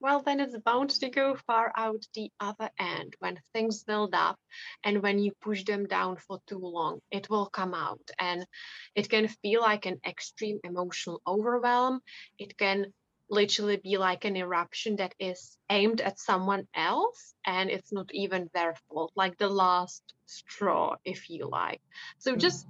well, 0.00 0.22
then 0.22 0.40
it's 0.40 0.56
bound 0.64 0.90
to 0.90 1.10
go 1.10 1.36
far 1.46 1.72
out 1.76 2.06
the 2.14 2.30
other 2.40 2.70
end 2.78 3.14
when 3.18 3.38
things 3.52 3.84
build 3.84 4.14
up 4.14 4.38
and 4.82 5.02
when 5.02 5.18
you 5.18 5.32
push 5.42 5.62
them 5.64 5.86
down 5.86 6.16
for 6.16 6.40
too 6.46 6.58
long, 6.58 7.00
it 7.10 7.28
will 7.28 7.46
come 7.46 7.74
out. 7.74 8.00
And 8.18 8.46
it 8.94 9.10
can 9.10 9.28
feel 9.28 9.60
like 9.60 9.84
an 9.84 10.00
extreme 10.06 10.58
emotional 10.64 11.20
overwhelm. 11.26 12.00
It 12.38 12.56
can 12.56 12.94
literally 13.30 13.76
be 13.76 13.96
like 13.96 14.24
an 14.24 14.36
eruption 14.36 14.96
that 14.96 15.14
is 15.18 15.56
aimed 15.70 16.00
at 16.00 16.18
someone 16.18 16.66
else 16.74 17.34
and 17.46 17.70
it's 17.70 17.92
not 17.92 18.10
even 18.12 18.50
their 18.52 18.74
fault, 18.88 19.12
like 19.14 19.38
the 19.38 19.48
last 19.48 20.02
straw, 20.26 20.96
if 21.04 21.30
you 21.30 21.48
like. 21.48 21.80
So 22.18 22.34
mm. 22.34 22.38
just 22.38 22.66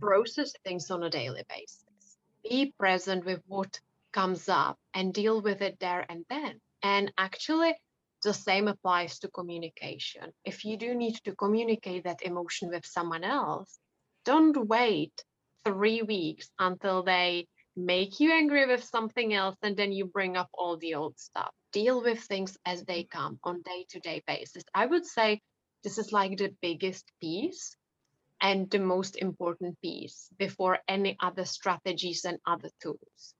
process 0.00 0.52
things 0.64 0.90
on 0.90 1.02
a 1.02 1.10
daily 1.10 1.42
basis. 1.48 2.18
Be 2.48 2.72
present 2.78 3.24
with 3.24 3.40
what 3.46 3.80
comes 4.12 4.48
up 4.48 4.78
and 4.94 5.12
deal 5.12 5.40
with 5.40 5.62
it 5.62 5.78
there 5.80 6.04
and 6.08 6.24
then. 6.28 6.60
And 6.82 7.12
actually, 7.18 7.74
the 8.22 8.34
same 8.34 8.68
applies 8.68 9.18
to 9.20 9.28
communication. 9.28 10.32
If 10.44 10.64
you 10.64 10.76
do 10.76 10.94
need 10.94 11.16
to 11.24 11.34
communicate 11.34 12.04
that 12.04 12.22
emotion 12.22 12.70
with 12.70 12.84
someone 12.84 13.24
else, 13.24 13.78
don't 14.24 14.68
wait 14.68 15.24
three 15.64 16.02
weeks 16.02 16.50
until 16.58 17.02
they 17.02 17.46
make 17.78 18.20
you 18.20 18.32
angry 18.32 18.66
with 18.66 18.84
something 18.84 19.32
else 19.34 19.56
and 19.62 19.76
then 19.76 19.92
you 19.92 20.06
bring 20.06 20.36
up 20.36 20.48
all 20.52 20.76
the 20.76 20.94
old 20.94 21.18
stuff. 21.18 21.50
Deal 21.72 22.02
with 22.02 22.20
things 22.20 22.56
as 22.66 22.84
they 22.84 23.04
mm-hmm. 23.04 23.18
come 23.18 23.40
on 23.44 23.62
day 23.62 23.86
to 23.90 24.00
day 24.00 24.22
basis. 24.26 24.64
I 24.74 24.86
would 24.86 25.06
say 25.06 25.40
this 25.84 25.98
is 25.98 26.12
like 26.12 26.36
the 26.36 26.54
biggest 26.60 27.10
piece 27.20 27.76
and 28.40 28.70
the 28.70 28.78
most 28.78 29.16
important 29.16 29.80
piece 29.80 30.28
before 30.38 30.78
any 30.88 31.16
other 31.20 31.44
strategies 31.44 32.24
and 32.24 32.38
other 32.46 32.70
tools. 32.82 33.34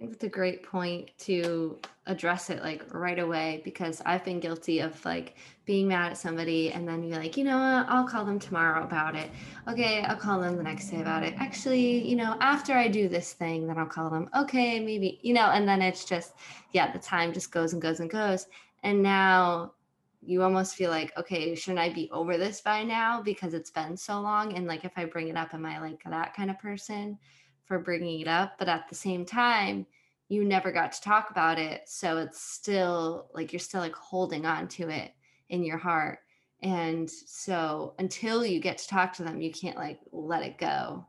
Think 0.00 0.14
it's 0.14 0.24
a 0.24 0.28
great 0.28 0.62
point 0.62 1.10
to 1.18 1.78
address 2.06 2.48
it 2.48 2.62
like 2.62 2.82
right 2.94 3.18
away 3.18 3.60
because 3.64 4.00
I've 4.06 4.24
been 4.24 4.40
guilty 4.40 4.78
of 4.78 5.04
like 5.04 5.36
being 5.66 5.88
mad 5.88 6.12
at 6.12 6.16
somebody 6.16 6.72
and 6.72 6.88
then 6.88 7.02
you're 7.02 7.18
like, 7.18 7.36
you 7.36 7.44
know 7.44 7.58
what, 7.58 7.86
I'll 7.86 8.08
call 8.08 8.24
them 8.24 8.38
tomorrow 8.38 8.82
about 8.82 9.14
it. 9.14 9.30
Okay, 9.68 10.00
I'll 10.00 10.16
call 10.16 10.40
them 10.40 10.56
the 10.56 10.62
next 10.62 10.88
day 10.88 11.02
about 11.02 11.22
it. 11.22 11.34
Actually, 11.36 12.08
you 12.08 12.16
know, 12.16 12.38
after 12.40 12.72
I 12.72 12.88
do 12.88 13.10
this 13.10 13.34
thing, 13.34 13.66
then 13.66 13.76
I'll 13.76 13.84
call 13.84 14.08
them. 14.08 14.30
Okay, 14.34 14.80
maybe, 14.80 15.20
you 15.20 15.34
know, 15.34 15.50
and 15.50 15.68
then 15.68 15.82
it's 15.82 16.06
just, 16.06 16.32
yeah, 16.72 16.90
the 16.90 16.98
time 16.98 17.34
just 17.34 17.52
goes 17.52 17.74
and 17.74 17.82
goes 17.82 18.00
and 18.00 18.08
goes. 18.08 18.46
And 18.82 19.02
now 19.02 19.74
you 20.22 20.42
almost 20.42 20.76
feel 20.76 20.88
like, 20.88 21.12
okay, 21.18 21.54
shouldn't 21.54 21.78
I 21.78 21.90
be 21.90 22.10
over 22.10 22.38
this 22.38 22.62
by 22.62 22.84
now 22.84 23.20
because 23.20 23.52
it's 23.52 23.70
been 23.70 23.98
so 23.98 24.18
long? 24.22 24.56
And 24.56 24.66
like, 24.66 24.86
if 24.86 24.92
I 24.96 25.04
bring 25.04 25.28
it 25.28 25.36
up, 25.36 25.52
am 25.52 25.66
I 25.66 25.78
like 25.78 26.02
that 26.08 26.34
kind 26.34 26.50
of 26.50 26.58
person? 26.58 27.18
For 27.70 27.78
bringing 27.78 28.18
it 28.18 28.26
up 28.26 28.54
but 28.58 28.68
at 28.68 28.88
the 28.88 28.96
same 28.96 29.24
time 29.24 29.86
you 30.28 30.44
never 30.44 30.72
got 30.72 30.90
to 30.90 31.00
talk 31.00 31.30
about 31.30 31.56
it 31.56 31.82
so 31.86 32.18
it's 32.18 32.42
still 32.42 33.28
like 33.32 33.52
you're 33.52 33.60
still 33.60 33.80
like 33.80 33.94
holding 33.94 34.44
on 34.44 34.66
to 34.66 34.88
it 34.88 35.12
in 35.50 35.62
your 35.62 35.78
heart. 35.78 36.18
And 36.62 37.08
so 37.08 37.94
until 37.98 38.44
you 38.44 38.60
get 38.60 38.78
to 38.78 38.88
talk 38.88 39.12
to 39.14 39.22
them 39.22 39.40
you 39.40 39.52
can't 39.52 39.76
like 39.76 40.00
let 40.10 40.42
it 40.42 40.58
go. 40.58 41.06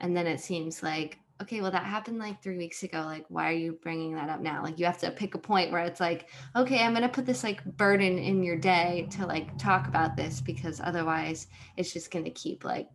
And 0.00 0.16
then 0.16 0.26
it 0.26 0.40
seems 0.40 0.82
like 0.82 1.18
okay 1.42 1.60
well 1.60 1.70
that 1.70 1.84
happened 1.84 2.18
like 2.18 2.42
three 2.42 2.56
weeks 2.56 2.84
ago 2.84 3.02
like 3.04 3.26
why 3.28 3.48
are 3.48 3.56
you 3.56 3.78
bringing 3.80 4.14
that 4.14 4.30
up 4.30 4.40
now? 4.40 4.64
Like 4.64 4.80
you 4.80 4.86
have 4.86 4.98
to 4.98 5.12
pick 5.12 5.36
a 5.36 5.38
point 5.38 5.70
where 5.70 5.84
it's 5.84 6.00
like 6.00 6.28
okay 6.56 6.82
i'm 6.82 6.92
going 6.92 7.02
to 7.02 7.08
put 7.08 7.26
this 7.26 7.44
like 7.44 7.64
burden 7.76 8.18
in 8.18 8.42
your 8.42 8.56
day 8.56 9.06
to 9.12 9.26
like 9.26 9.56
talk 9.58 9.88
about 9.88 10.16
this 10.16 10.40
because 10.40 10.80
otherwise 10.80 11.46
it's 11.76 11.92
just 11.92 12.10
going 12.10 12.24
to 12.24 12.30
keep 12.30 12.64
like 12.64 12.88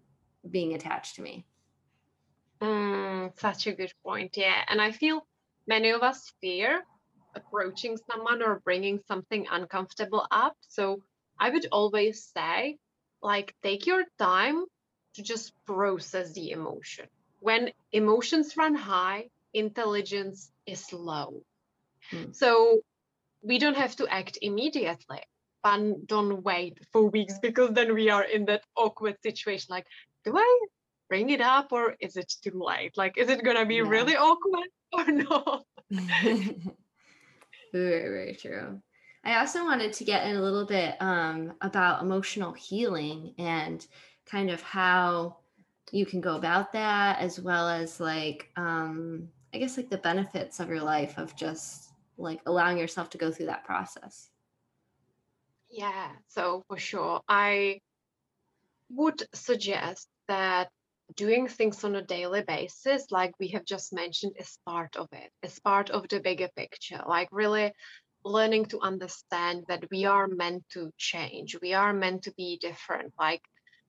being 0.52 0.74
attached 0.74 1.16
to 1.16 1.22
me 1.22 1.46
Mm, 2.62 3.40
such 3.40 3.68
a 3.68 3.74
good 3.74 3.94
point. 4.04 4.36
Yeah. 4.36 4.62
And 4.68 4.82
I 4.82 4.92
feel 4.92 5.26
many 5.68 5.90
of 5.90 6.02
us 6.02 6.32
fear 6.42 6.84
approaching 7.36 7.98
someone 8.12 8.42
or 8.42 8.62
bringing 8.66 9.00
something 9.08 9.48
uncomfortable 9.50 10.26
up. 10.32 10.56
So 10.68 11.02
I 11.40 11.50
would 11.50 11.68
always 11.72 12.24
say, 12.36 12.78
like, 13.22 13.56
take 13.64 13.86
your 13.86 14.04
time 14.18 14.66
to 15.16 15.24
just 15.24 15.54
process 15.66 16.34
the 16.34 16.52
emotion. 16.52 17.08
When 17.40 17.72
emotions 17.92 18.58
run 18.58 18.76
high, 18.76 19.30
intelligence 19.54 20.52
is 20.66 20.92
low. 20.92 21.44
Mm. 22.12 22.36
So 22.36 22.82
we 23.42 23.60
don't 23.60 23.78
have 23.78 23.96
to 23.98 24.08
act 24.08 24.38
immediately, 24.42 25.22
but 25.64 26.06
don't 26.08 26.44
wait 26.44 26.80
for 26.92 27.10
weeks 27.10 27.40
because 27.40 27.72
then 27.72 27.94
we 27.94 28.10
are 28.10 28.24
in 28.24 28.46
that 28.46 28.64
awkward 28.76 29.18
situation 29.24 29.68
like, 29.70 29.88
do 30.26 30.38
I 30.38 30.60
bring 31.10 31.32
it 31.32 31.42
up 31.42 31.72
or 31.72 31.96
is 32.00 32.16
it 32.16 32.34
too 32.42 32.64
late? 32.64 32.96
Like, 32.96 33.18
is 33.18 33.28
it 33.30 33.44
going 33.44 33.58
to 33.58 33.66
be 33.66 33.76
yeah. 33.76 33.90
really 33.90 34.16
awkward 34.16 34.70
or 34.94 35.06
no? 35.12 35.64
very, 37.74 38.10
very 38.10 38.38
true. 38.40 38.80
I 39.24 39.40
also 39.40 39.66
wanted 39.66 39.92
to 39.94 40.04
get 40.06 40.28
in 40.28 40.38
a 40.38 40.42
little 40.42 40.66
bit 40.66 40.96
um, 41.02 41.54
about 41.62 42.02
emotional 42.02 42.54
healing 42.54 43.34
and 43.38 43.86
kind 44.26 44.50
of 44.50 44.62
how 44.62 45.38
you 45.92 46.06
can 46.06 46.22
go 46.22 46.36
about 46.38 46.72
that, 46.74 47.20
as 47.20 47.40
well 47.40 47.68
as 47.68 48.00
like, 48.00 48.50
um, 48.56 49.28
I 49.54 49.58
guess, 49.58 49.76
like 49.76 49.90
the 49.90 49.98
benefits 49.98 50.60
of 50.60 50.70
your 50.70 50.82
life 50.82 51.18
of 51.18 51.36
just 51.36 51.90
like 52.18 52.40
allowing 52.46 52.78
yourself 52.78 53.10
to 53.12 53.18
go 53.18 53.32
through 53.32 53.48
that 53.48 53.66
process. 53.66 54.30
Yeah, 55.70 56.10
so 56.28 56.64
for 56.68 56.78
sure. 56.78 57.22
I 57.28 57.82
would 58.90 59.24
suggest 59.34 60.08
that 60.28 60.70
doing 61.16 61.48
things 61.48 61.84
on 61.84 61.96
a 61.96 62.02
daily 62.02 62.44
basis, 62.44 63.12
like 63.12 63.32
we 63.40 63.50
have 63.50 63.66
just 63.66 63.94
mentioned, 63.94 64.34
is 64.40 64.58
part 64.66 64.96
of 64.96 65.08
it, 65.12 65.32
is 65.44 65.60
part 65.60 65.90
of 65.90 66.08
the 66.10 66.20
bigger 66.20 66.50
picture. 66.56 67.02
Like 67.08 67.30
really 67.32 67.74
learning 68.24 68.66
to 68.66 68.82
understand 68.82 69.64
that 69.68 69.86
we 69.92 70.06
are 70.06 70.28
meant 70.28 70.64
to 70.70 70.92
change, 70.98 71.58
we 71.62 71.74
are 71.74 71.94
meant 71.94 72.24
to 72.24 72.34
be 72.38 72.58
different. 72.62 73.14
Like, 73.18 73.42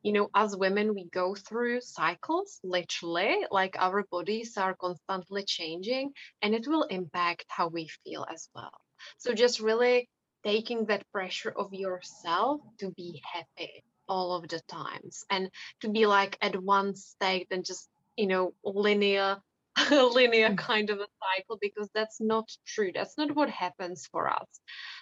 you 0.02 0.12
know, 0.12 0.30
as 0.34 0.56
women, 0.56 0.94
we 0.94 1.08
go 1.12 1.34
through 1.34 1.82
cycles, 1.82 2.58
literally, 2.64 3.44
like 3.50 3.76
our 3.78 4.04
bodies 4.10 4.56
are 4.56 4.74
constantly 4.74 5.44
changing, 5.44 6.12
and 6.40 6.54
it 6.54 6.66
will 6.66 6.84
impact 6.84 7.44
how 7.48 7.68
we 7.68 7.88
feel 8.04 8.26
as 8.32 8.48
well. 8.54 8.72
So 9.18 9.34
just 9.34 9.60
really 9.60 10.08
taking 10.44 10.86
that 10.86 11.04
pressure 11.12 11.52
of 11.54 11.74
yourself 11.74 12.62
to 12.78 12.90
be 12.92 13.22
happy 13.30 13.84
all 14.10 14.34
of 14.34 14.48
the 14.48 14.60
times. 14.68 15.24
And 15.30 15.48
to 15.80 15.88
be 15.88 16.04
like 16.06 16.36
at 16.42 16.60
one 16.60 16.94
state 16.96 17.46
and 17.50 17.64
just 17.64 17.88
you 18.16 18.26
know 18.26 18.52
linear 18.64 19.38
linear 19.90 20.50
mm. 20.50 20.58
kind 20.58 20.90
of 20.90 20.98
a 20.98 21.06
cycle 21.22 21.58
because 21.60 21.88
that's 21.94 22.20
not 22.20 22.50
true. 22.66 22.90
That's 22.94 23.16
not 23.16 23.34
what 23.34 23.48
happens 23.48 24.06
for 24.10 24.28
us. 24.28 24.48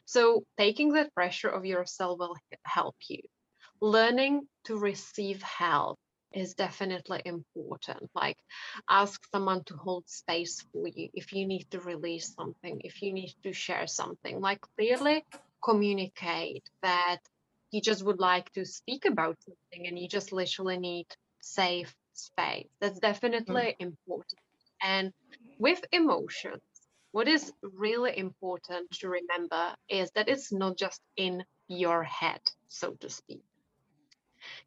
So 0.05 0.45
taking 0.59 0.93
that 0.93 1.15
pressure 1.15 1.49
of 1.49 1.65
yourself 1.65 2.19
will 2.19 2.37
help 2.65 2.97
you. 3.09 3.23
Learning 3.81 4.47
to 4.65 4.79
receive 4.79 5.43
help 5.43 5.99
is 6.33 6.55
definitely 6.55 7.23
important. 7.25 8.11
Like 8.15 8.37
ask 8.89 9.21
someone 9.33 9.65
to 9.65 9.75
hold 9.75 10.05
space 10.09 10.65
for 10.73 10.87
you 10.87 11.09
if 11.15 11.33
you 11.33 11.47
need 11.47 11.67
to 11.71 11.81
release 11.81 12.35
something 12.35 12.81
if 12.85 13.01
you 13.03 13.13
need 13.13 13.35
to 13.45 13.53
share 13.53 13.87
something. 13.87 14.41
Like 14.41 14.61
clearly 14.77 15.25
communicate 15.65 16.65
that 16.83 17.19
you 17.71 17.81
just 17.81 18.05
would 18.05 18.21
like 18.21 18.51
to 18.53 18.65
speak 18.65 19.05
about 19.05 19.37
something 19.43 19.87
and 19.87 19.99
you 19.99 20.09
just 20.09 20.33
literally 20.33 20.79
need 20.79 21.07
safe 21.41 21.95
space. 22.15 22.69
That's 22.81 22.99
definitely 22.99 23.77
mm. 23.79 23.81
important. 23.81 24.41
And 24.83 25.13
with 25.59 25.85
emotions, 25.93 26.63
what 27.13 27.29
is 27.29 27.53
really 27.63 28.17
important 28.17 28.91
to 29.01 29.09
remember 29.09 29.75
is 29.89 30.11
that 30.15 30.29
it's 30.29 30.53
not 30.53 30.77
just 30.77 31.01
in 31.17 31.45
your 31.69 32.03
head, 32.05 32.41
so 32.69 32.93
to 33.01 33.09
speak. 33.09 33.43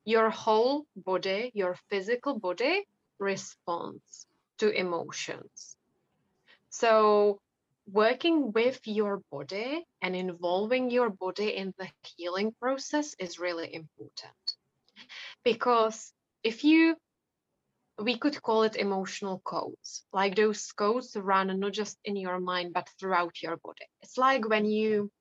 Your 0.06 0.30
whole 0.30 0.86
body, 0.96 1.52
your 1.54 1.78
physical 1.90 2.38
body 2.40 2.86
responds 3.20 4.26
to 4.58 4.70
emotions. 4.70 5.78
So 6.70 7.40
working 7.92 8.52
with 8.54 8.80
your 8.86 9.22
body 9.32 9.84
and 10.02 10.16
involving 10.16 10.90
your 10.90 11.10
body 11.10 11.50
in 11.56 11.74
the 11.78 11.88
healing 12.16 12.54
process 12.62 13.16
is 13.20 13.40
really 13.40 13.74
important. 13.74 14.44
Because 15.44 16.14
if 16.44 16.64
you, 16.64 16.96
we 18.00 18.18
could 18.18 18.42
call 18.42 18.64
it 18.64 18.76
emotional 18.76 19.42
codes, 19.44 20.04
like 20.14 20.36
those 20.36 20.72
codes 20.72 21.16
run 21.16 21.60
not 21.60 21.74
just 21.74 21.98
in 22.06 22.16
your 22.16 22.40
mind, 22.40 22.74
but 22.74 22.90
throughout 23.00 23.42
your 23.42 23.58
body. 23.58 23.86
It's 24.02 24.18
like 24.18 24.48
when 24.48 24.66
you, 24.66 25.12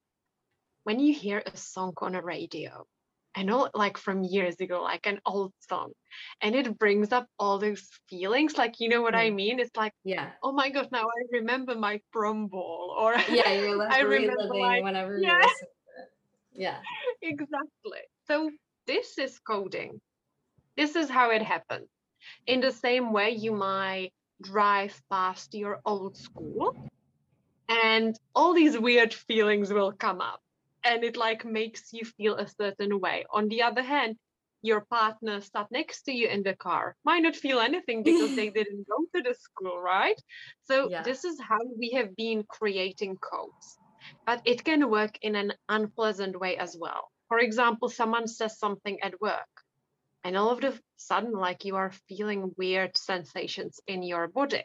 when 0.84 1.00
you 1.00 1.12
hear 1.12 1.42
a 1.44 1.56
song 1.56 1.94
on 1.98 2.14
a 2.14 2.22
radio 2.22 2.86
I 3.36 3.42
know 3.44 3.68
like 3.74 3.96
from 3.96 4.24
years 4.24 4.56
ago, 4.60 4.82
like 4.82 5.06
an 5.06 5.20
old 5.24 5.52
song. 5.68 5.92
And 6.42 6.54
it 6.54 6.78
brings 6.78 7.12
up 7.12 7.26
all 7.38 7.58
those 7.58 7.88
feelings. 8.08 8.58
Like, 8.58 8.80
you 8.80 8.88
know 8.88 9.02
what 9.02 9.14
I 9.14 9.30
mm. 9.30 9.36
mean? 9.36 9.60
It's 9.60 9.76
like, 9.76 9.92
yeah. 10.04 10.30
Oh 10.42 10.52
my 10.52 10.70
God, 10.70 10.88
now 10.90 11.04
I 11.04 11.22
remember 11.30 11.76
my 11.76 12.00
prom 12.12 12.48
ball. 12.48 12.94
Or 12.98 13.14
yeah, 13.30 13.52
you're 13.52 13.76
like 13.76 13.92
I 13.92 14.00
remember 14.00 14.54
like, 14.54 14.82
whenever 14.82 15.18
yeah. 15.18 15.34
you 15.34 15.38
listen. 15.38 15.68
Yeah. 16.52 16.78
exactly. 17.22 18.00
So 18.26 18.50
this 18.86 19.16
is 19.18 19.38
coding. 19.38 20.00
This 20.76 20.96
is 20.96 21.08
how 21.08 21.30
it 21.30 21.42
happens. 21.42 21.88
In 22.46 22.60
the 22.60 22.72
same 22.72 23.12
way, 23.12 23.30
you 23.30 23.52
might 23.52 24.12
drive 24.42 25.00
past 25.10 25.54
your 25.54 25.80
old 25.84 26.16
school 26.16 26.90
and 27.68 28.18
all 28.34 28.54
these 28.54 28.78
weird 28.78 29.14
feelings 29.14 29.72
will 29.72 29.92
come 29.92 30.20
up 30.20 30.40
and 30.84 31.04
it 31.04 31.16
like 31.16 31.44
makes 31.44 31.92
you 31.92 32.04
feel 32.04 32.36
a 32.36 32.48
certain 32.48 33.00
way. 33.00 33.24
On 33.32 33.48
the 33.48 33.62
other 33.62 33.82
hand 33.82 34.16
your 34.62 34.82
partner 34.90 35.40
sat 35.40 35.66
next 35.70 36.02
to 36.02 36.12
you 36.12 36.28
in 36.28 36.42
the 36.42 36.54
car 36.54 36.94
might 37.04 37.22
not 37.22 37.34
feel 37.34 37.60
anything 37.60 38.02
because 38.02 38.36
they 38.36 38.50
didn't 38.58 38.86
go 38.88 39.06
to 39.14 39.22
the 39.22 39.34
school 39.34 39.80
right? 39.80 40.20
So 40.64 40.90
yeah. 40.90 41.02
this 41.02 41.24
is 41.24 41.40
how 41.40 41.58
we 41.78 41.90
have 41.90 42.14
been 42.16 42.44
creating 42.48 43.16
codes 43.16 43.78
but 44.26 44.42
it 44.44 44.64
can 44.64 44.90
work 44.90 45.18
in 45.22 45.34
an 45.34 45.52
unpleasant 45.68 46.38
way 46.38 46.56
as 46.56 46.76
well. 46.78 47.08
For 47.28 47.38
example 47.38 47.88
someone 47.88 48.26
says 48.26 48.58
something 48.58 49.00
at 49.02 49.20
work 49.20 49.48
and 50.24 50.36
all 50.36 50.50
of 50.50 50.62
a 50.62 50.78
sudden 50.96 51.32
like 51.32 51.64
you 51.64 51.76
are 51.76 51.92
feeling 52.08 52.52
weird 52.58 52.96
sensations 52.96 53.80
in 53.86 54.02
your 54.02 54.28
body. 54.28 54.64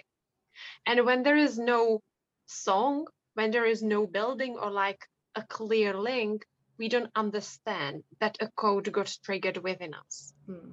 And 0.86 1.06
when 1.06 1.24
there 1.24 1.38
is 1.38 1.58
no 1.58 2.02
song 2.48 3.06
when 3.34 3.52
there 3.52 3.66
is 3.66 3.84
no 3.84 4.08
building 4.08 4.58
or 4.58 4.72
like 4.72 5.06
a 5.36 5.44
clear 5.44 5.98
link, 5.98 6.46
we 6.78 6.90
don't 6.90 7.12
understand 7.16 8.04
that 8.20 8.38
a 8.40 8.50
code 8.56 8.92
got 8.92 9.18
triggered 9.24 9.58
within 9.58 9.94
us. 9.94 10.34
Hmm. 10.46 10.72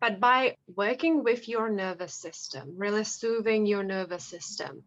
But 0.00 0.18
by 0.18 0.56
working 0.74 1.22
with 1.22 1.48
your 1.48 1.68
nervous 1.70 2.14
system, 2.14 2.74
really 2.76 3.04
soothing 3.04 3.66
your 3.66 3.84
nervous 3.84 4.24
system, 4.24 4.82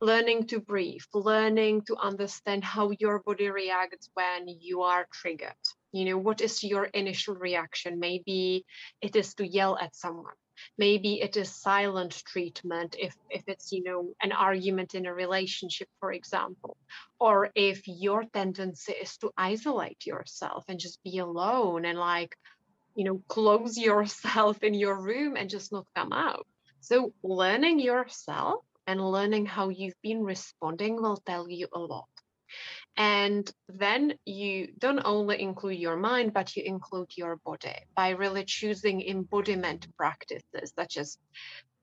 learning 0.00 0.46
to 0.46 0.60
breathe, 0.60 1.02
learning 1.12 1.82
to 1.82 1.96
understand 1.96 2.64
how 2.64 2.90
your 2.98 3.18
body 3.20 3.50
reacts 3.50 4.08
when 4.14 4.48
you 4.48 4.82
are 4.82 5.06
triggered. 5.12 5.52
You 5.92 6.06
know, 6.06 6.18
what 6.18 6.40
is 6.40 6.64
your 6.64 6.84
initial 6.84 7.34
reaction? 7.34 8.00
Maybe 8.00 8.64
it 9.02 9.16
is 9.16 9.34
to 9.34 9.46
yell 9.46 9.76
at 9.78 9.94
someone. 9.94 10.34
Maybe 10.78 11.20
it 11.20 11.36
is 11.36 11.54
silent 11.54 12.22
treatment 12.26 12.96
if, 12.98 13.14
if 13.30 13.42
it's, 13.46 13.72
you 13.72 13.82
know, 13.82 14.12
an 14.22 14.32
argument 14.32 14.94
in 14.94 15.06
a 15.06 15.14
relationship, 15.14 15.88
for 16.00 16.12
example. 16.12 16.76
Or 17.18 17.50
if 17.54 17.86
your 17.86 18.24
tendency 18.24 18.92
is 18.92 19.16
to 19.18 19.32
isolate 19.36 20.06
yourself 20.06 20.64
and 20.68 20.78
just 20.78 21.02
be 21.02 21.18
alone 21.18 21.84
and 21.84 21.98
like, 21.98 22.36
you 22.94 23.04
know, 23.04 23.22
close 23.28 23.76
yourself 23.88 24.62
in 24.62 24.74
your 24.74 25.00
room 25.00 25.36
and 25.36 25.50
just 25.50 25.72
not 25.72 25.86
come 25.94 26.12
out. 26.12 26.46
So 26.80 27.12
learning 27.22 27.80
yourself 27.80 28.64
and 28.86 29.00
learning 29.00 29.46
how 29.46 29.70
you've 29.70 30.00
been 30.02 30.22
responding 30.22 31.00
will 31.00 31.16
tell 31.16 31.48
you 31.48 31.68
a 31.72 31.78
lot. 31.78 32.08
And 32.96 33.50
then 33.68 34.14
you 34.24 34.68
don't 34.78 35.02
only 35.04 35.40
include 35.40 35.78
your 35.78 35.96
mind, 35.96 36.32
but 36.32 36.54
you 36.54 36.62
include 36.62 37.10
your 37.16 37.36
body 37.44 37.74
by 37.96 38.10
really 38.10 38.44
choosing 38.44 39.02
embodiment 39.02 39.88
practices 39.96 40.72
such 40.76 40.96
as 40.96 41.18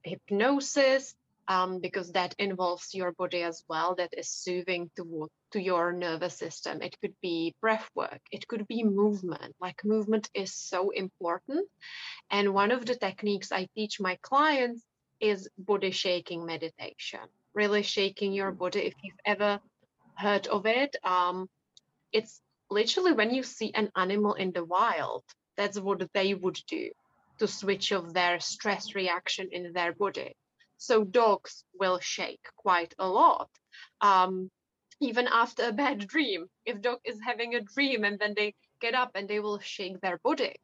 hypnosis, 0.03 1.13
um, 1.47 1.79
because 1.79 2.13
that 2.13 2.33
involves 2.39 2.93
your 2.93 3.11
body 3.11 3.43
as 3.43 3.63
well, 3.67 3.95
that 3.95 4.13
is 4.17 4.29
soothing 4.29 4.89
to, 4.95 5.27
to 5.51 5.61
your 5.61 5.91
nervous 5.91 6.37
system. 6.37 6.81
It 6.81 6.95
could 7.01 7.13
be 7.21 7.55
breath 7.59 7.89
work, 7.93 8.21
it 8.31 8.47
could 8.47 8.67
be 8.67 8.83
movement. 8.83 9.53
Like 9.59 9.83
movement 9.83 10.29
is 10.33 10.53
so 10.53 10.91
important. 10.91 11.67
And 12.29 12.53
one 12.53 12.71
of 12.71 12.85
the 12.85 12.95
techniques 12.95 13.51
I 13.51 13.67
teach 13.75 13.99
my 13.99 14.17
clients 14.21 14.83
is 15.19 15.49
body 15.57 15.91
shaking 15.91 16.45
meditation, 16.45 17.19
really 17.53 17.83
shaking 17.83 18.31
your 18.31 18.51
body. 18.51 18.79
If 18.79 18.93
you've 19.03 19.19
ever 19.25 19.59
heard 20.21 20.47
of 20.47 20.65
it, 20.65 20.95
um, 21.03 21.49
it's 22.11 22.41
literally 22.69 23.13
when 23.13 23.33
you 23.33 23.43
see 23.43 23.71
an 23.73 23.91
animal 23.95 24.33
in 24.33 24.51
the 24.51 24.63
wild, 24.63 25.23
that's 25.57 25.79
what 25.79 26.07
they 26.13 26.33
would 26.33 26.59
do 26.67 26.91
to 27.39 27.47
switch 27.47 27.91
off 27.91 28.13
their 28.13 28.39
stress 28.39 28.95
reaction 28.95 29.49
in 29.51 29.73
their 29.73 29.93
body. 29.93 30.35
So 30.77 31.03
dogs 31.03 31.63
will 31.79 31.99
shake 31.99 32.45
quite 32.55 32.93
a 32.97 33.07
lot. 33.07 33.49
Um, 33.99 34.49
even 34.99 35.27
after 35.27 35.63
a 35.63 35.73
bad 35.83 36.07
dream, 36.07 36.45
if 36.65 36.81
dog 36.81 36.99
is 37.03 37.19
having 37.29 37.55
a 37.55 37.61
dream 37.61 38.03
and 38.03 38.19
then 38.19 38.33
they 38.35 38.53
get 38.79 38.93
up 38.93 39.11
and 39.15 39.27
they 39.27 39.39
will 39.39 39.59
shake 39.59 39.99
their 40.01 40.19
body. 40.23 40.55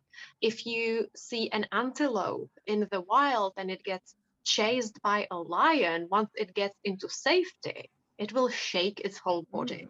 If 0.41 0.65
you 0.65 1.07
see 1.15 1.49
an 1.51 1.65
antelope 1.71 2.51
in 2.65 2.87
the 2.91 3.01
wild 3.01 3.53
and 3.57 3.69
it 3.71 3.83
gets 3.83 4.15
chased 4.43 5.01
by 5.01 5.27
a 5.31 5.37
lion, 5.37 6.07
once 6.09 6.31
it 6.35 6.53
gets 6.53 6.77
into 6.83 7.09
safety, 7.09 7.89
it 8.17 8.33
will 8.33 8.49
shake 8.49 8.99
its 9.01 9.17
whole 9.17 9.45
body. 9.51 9.87
Mm. 9.87 9.89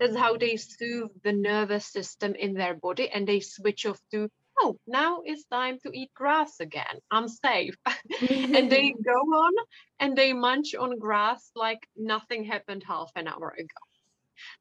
That's 0.00 0.16
how 0.16 0.36
they 0.36 0.56
soothe 0.56 1.10
the 1.22 1.32
nervous 1.32 1.86
system 1.86 2.34
in 2.34 2.54
their 2.54 2.74
body 2.74 3.08
and 3.10 3.26
they 3.26 3.40
switch 3.40 3.86
off 3.86 4.00
to, 4.10 4.28
oh, 4.60 4.76
now 4.86 5.22
it's 5.24 5.44
time 5.44 5.78
to 5.84 5.90
eat 5.92 6.12
grass 6.14 6.60
again. 6.60 6.98
I'm 7.10 7.28
safe. 7.28 7.76
and 8.54 8.70
they 8.70 8.92
go 9.04 9.12
on 9.12 9.52
and 10.00 10.16
they 10.16 10.32
munch 10.32 10.74
on 10.74 10.98
grass 10.98 11.50
like 11.54 11.86
nothing 11.96 12.44
happened 12.44 12.84
half 12.86 13.10
an 13.14 13.28
hour 13.28 13.54
ago. 13.56 13.84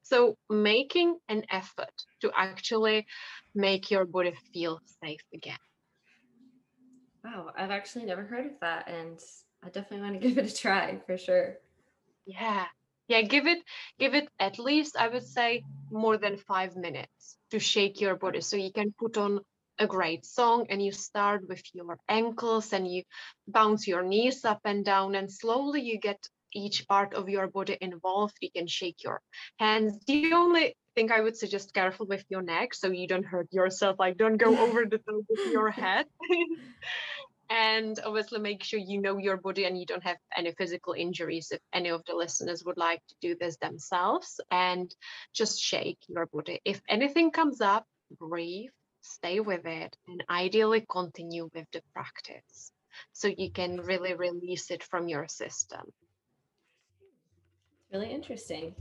So 0.04 0.38
making 0.50 1.18
an 1.30 1.46
effort 1.50 1.94
to 2.22 2.32
actually 2.36 3.08
make 3.56 3.90
your 3.90 4.06
body 4.06 4.34
feel 4.54 4.80
safe 5.04 5.24
again. 5.34 5.58
Wow, 7.24 7.52
I've 7.58 7.72
actually 7.72 8.06
never 8.06 8.24
heard 8.24 8.46
of 8.46 8.60
that, 8.60 8.90
and 8.90 9.18
I 9.64 9.70
definitely 9.70 10.02
want 10.02 10.22
to 10.22 10.28
give 10.28 10.38
it 10.38 10.52
a 10.52 10.56
try 10.56 11.00
for 11.06 11.18
sure. 11.18 11.58
Yeah, 12.26 12.66
yeah, 13.08 13.22
give 13.22 13.48
it 13.48 13.60
give 14.00 14.14
it 14.14 14.30
at 14.40 14.60
least 14.60 14.96
I 14.98 15.08
would 15.08 15.26
say 15.26 15.64
more 15.92 16.18
than 16.18 16.38
five 16.38 16.76
minutes 16.76 17.38
to 17.52 17.60
shake 17.60 18.02
your 18.02 18.16
body, 18.16 18.42
so 18.42 18.56
you 18.58 18.72
can 18.72 18.94
put 18.98 19.18
on 19.18 19.40
a 19.80 19.88
great 19.88 20.26
song 20.26 20.68
and 20.70 20.82
you 20.84 20.92
start 20.92 21.48
with 21.48 21.64
your 21.74 21.98
ankles 22.08 22.72
and 22.74 22.88
you 22.92 23.04
bounce 23.48 23.88
your 23.88 24.04
knees 24.04 24.46
up 24.46 24.60
and 24.66 24.86
down 24.86 25.16
and 25.16 25.32
slowly 25.32 25.82
you 25.82 25.98
get 26.00 26.20
each 26.54 26.88
part 26.88 27.14
of 27.16 27.28
your 27.30 27.48
body 27.48 27.78
involved. 27.82 28.36
You 28.40 28.52
can 28.56 28.68
shake 28.68 29.04
your 29.04 29.20
hands. 29.60 29.98
The 30.06 30.34
only 30.34 30.76
thing 30.96 31.12
i 31.12 31.20
would 31.22 31.36
suggest 31.36 31.74
careful 31.74 32.06
with 32.06 32.24
your 32.30 32.44
neck 32.44 32.74
so 32.76 32.92
you 32.92 33.08
don't 33.08 33.26
hurt 33.26 33.48
yourself. 33.52 33.96
Like 34.00 34.18
don't 34.18 34.38
go 34.38 34.56
over 34.66 34.86
the 34.86 35.00
top 35.00 35.26
of 35.30 35.40
your 35.52 35.72
head 35.72 36.06
and 37.54 38.00
obviously 38.04 38.40
make 38.40 38.64
sure 38.64 38.80
you 38.80 39.00
know 39.00 39.18
your 39.18 39.38
body 39.38 39.66
and 39.66 39.80
you 39.80 39.86
don't 39.86 40.04
have 40.04 40.18
any 40.36 40.52
physical 40.58 40.94
injuries 40.94 41.52
if 41.52 41.60
any 41.72 41.90
of 41.90 42.04
the 42.06 42.16
listeners 42.16 42.64
would 42.66 42.78
like 42.78 43.02
to 43.08 43.16
do 43.22 43.36
this 43.40 43.58
themselves. 43.58 44.42
And 44.50 44.94
just 45.34 45.62
shake 45.62 46.00
your 46.08 46.26
body. 46.26 46.62
If 46.66 46.82
anything 46.90 47.30
comes 47.32 47.62
up 47.62 47.86
breathe 48.20 48.70
stay 49.04 49.40
with 49.40 49.66
it 49.66 49.96
and 50.08 50.24
ideally 50.30 50.86
continue 50.90 51.50
with 51.54 51.66
the 51.72 51.82
practice 51.94 52.72
so 53.12 53.28
you 53.28 53.52
can 53.52 53.82
really 53.82 54.14
release 54.14 54.72
it 54.72 54.84
from 54.84 55.08
your 55.08 55.28
system. 55.28 55.82
Really 57.92 58.12
interesting. 58.12 58.76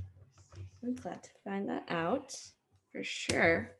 I'm 0.82 0.94
glad 0.94 1.22
to 1.22 1.30
find 1.44 1.68
that 1.68 1.84
out 1.88 2.34
for 2.92 3.02
sure 3.02 3.72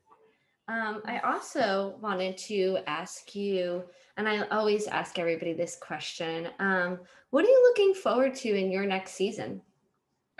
um, 0.67 1.01
I 1.05 1.19
also 1.19 1.95
wanted 2.01 2.37
to 2.37 2.79
ask 2.87 3.35
you, 3.35 3.83
and 4.15 4.29
I 4.29 4.47
always 4.47 4.87
ask 4.87 5.19
everybody 5.19 5.53
this 5.53 5.75
question 5.75 6.47
um, 6.59 6.99
What 7.31 7.43
are 7.43 7.49
you 7.49 7.63
looking 7.69 7.93
forward 7.93 8.35
to 8.35 8.55
in 8.55 8.71
your 8.71 8.85
next 8.85 9.13
season? 9.13 9.61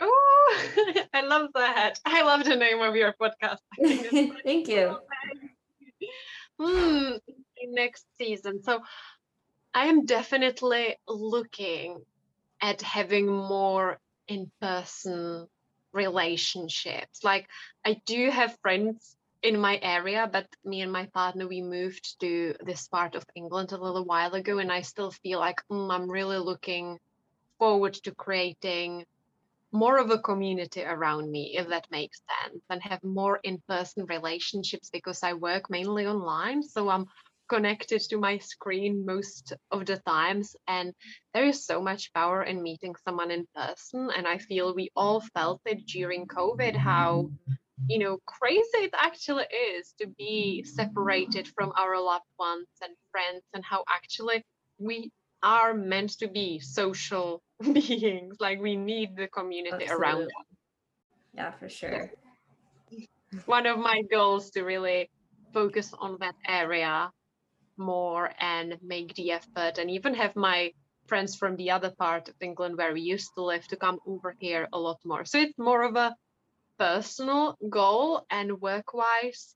Oh, 0.00 0.62
I 1.14 1.20
love 1.22 1.50
that. 1.54 2.00
I 2.06 2.22
love 2.22 2.44
the 2.44 2.56
name 2.56 2.80
of 2.80 2.96
your 2.96 3.14
podcast. 3.20 3.58
Thank 4.44 4.68
you. 4.68 4.96
hmm, 6.58 7.12
next 7.68 8.06
season. 8.16 8.62
So 8.62 8.80
I 9.74 9.86
am 9.86 10.06
definitely 10.06 10.96
looking 11.06 11.98
at 12.62 12.80
having 12.80 13.26
more 13.26 13.98
in 14.26 14.50
person 14.60 15.48
relationships. 15.92 17.22
Like, 17.22 17.46
I 17.84 18.00
do 18.06 18.30
have 18.30 18.56
friends 18.62 19.16
in 19.44 19.60
my 19.60 19.78
area, 19.82 20.28
but 20.32 20.46
me 20.64 20.80
and 20.80 20.90
my 20.90 21.06
partner, 21.12 21.46
we 21.46 21.60
moved 21.60 22.18
to 22.20 22.54
this 22.64 22.88
part 22.88 23.14
of 23.14 23.24
England 23.36 23.72
a 23.72 23.76
little 23.76 24.04
while 24.04 24.34
ago, 24.34 24.58
and 24.58 24.72
I 24.72 24.80
still 24.80 25.10
feel 25.10 25.38
like 25.38 25.60
mm, 25.70 25.92
I'm 25.94 26.10
really 26.10 26.38
looking 26.38 26.98
forward 27.58 27.92
to 27.92 28.14
creating 28.14 29.04
more 29.70 29.98
of 29.98 30.10
a 30.10 30.18
community 30.18 30.82
around 30.82 31.30
me, 31.30 31.56
if 31.58 31.68
that 31.68 31.86
makes 31.90 32.22
sense, 32.32 32.62
and 32.70 32.82
have 32.82 33.04
more 33.04 33.38
in 33.44 33.60
person 33.68 34.06
relationships 34.06 34.88
because 34.90 35.22
I 35.22 35.34
work 35.34 35.68
mainly 35.68 36.06
online. 36.06 36.62
So 36.62 36.88
I'm 36.88 37.06
connected 37.48 38.00
to 38.00 38.16
my 38.16 38.38
screen 38.38 39.04
most 39.04 39.52
of 39.70 39.84
the 39.84 39.98
times. 40.06 40.56
And 40.68 40.94
there 41.34 41.44
is 41.44 41.66
so 41.66 41.82
much 41.82 42.12
power 42.14 42.44
in 42.44 42.62
meeting 42.62 42.94
someone 43.04 43.30
in 43.30 43.46
person. 43.54 44.10
And 44.16 44.26
I 44.26 44.38
feel 44.38 44.74
we 44.74 44.90
all 44.96 45.20
felt 45.34 45.60
it 45.66 45.86
during 45.86 46.26
COVID 46.26 46.76
how 46.76 47.30
you 47.88 47.98
know 47.98 48.18
crazy 48.26 48.68
it 48.74 48.94
actually 48.98 49.44
is 49.76 49.94
to 50.00 50.06
be 50.18 50.64
separated 50.64 51.48
from 51.48 51.72
our 51.76 52.00
loved 52.00 52.24
ones 52.38 52.68
and 52.82 52.92
friends 53.10 53.42
and 53.52 53.64
how 53.64 53.84
actually 53.88 54.42
we 54.78 55.10
are 55.42 55.74
meant 55.74 56.10
to 56.18 56.28
be 56.28 56.58
social 56.58 57.42
beings 57.72 58.36
like 58.40 58.60
we 58.60 58.76
need 58.76 59.16
the 59.16 59.28
community 59.28 59.84
Absolutely. 59.84 59.96
around 59.96 60.22
us 60.22 60.46
yeah 61.34 61.50
for 61.52 61.68
sure 61.68 62.10
one 63.46 63.66
of 63.66 63.78
my 63.78 64.02
goals 64.10 64.50
to 64.50 64.62
really 64.62 65.10
focus 65.52 65.92
on 65.98 66.16
that 66.20 66.34
area 66.46 67.10
more 67.76 68.30
and 68.38 68.76
make 68.82 69.14
the 69.14 69.32
effort 69.32 69.78
and 69.78 69.90
even 69.90 70.14
have 70.14 70.36
my 70.36 70.70
friends 71.06 71.34
from 71.36 71.56
the 71.56 71.70
other 71.70 71.90
part 71.98 72.28
of 72.28 72.34
England 72.40 72.78
where 72.78 72.92
we 72.92 73.00
used 73.00 73.30
to 73.34 73.42
live 73.42 73.66
to 73.68 73.76
come 73.76 73.98
over 74.06 74.34
here 74.38 74.68
a 74.72 74.78
lot 74.78 74.98
more. 75.04 75.24
So 75.24 75.38
it's 75.38 75.58
more 75.58 75.82
of 75.82 75.96
a 75.96 76.14
personal 76.78 77.56
goal 77.68 78.26
and 78.30 78.60
work 78.60 78.94
wise, 78.94 79.54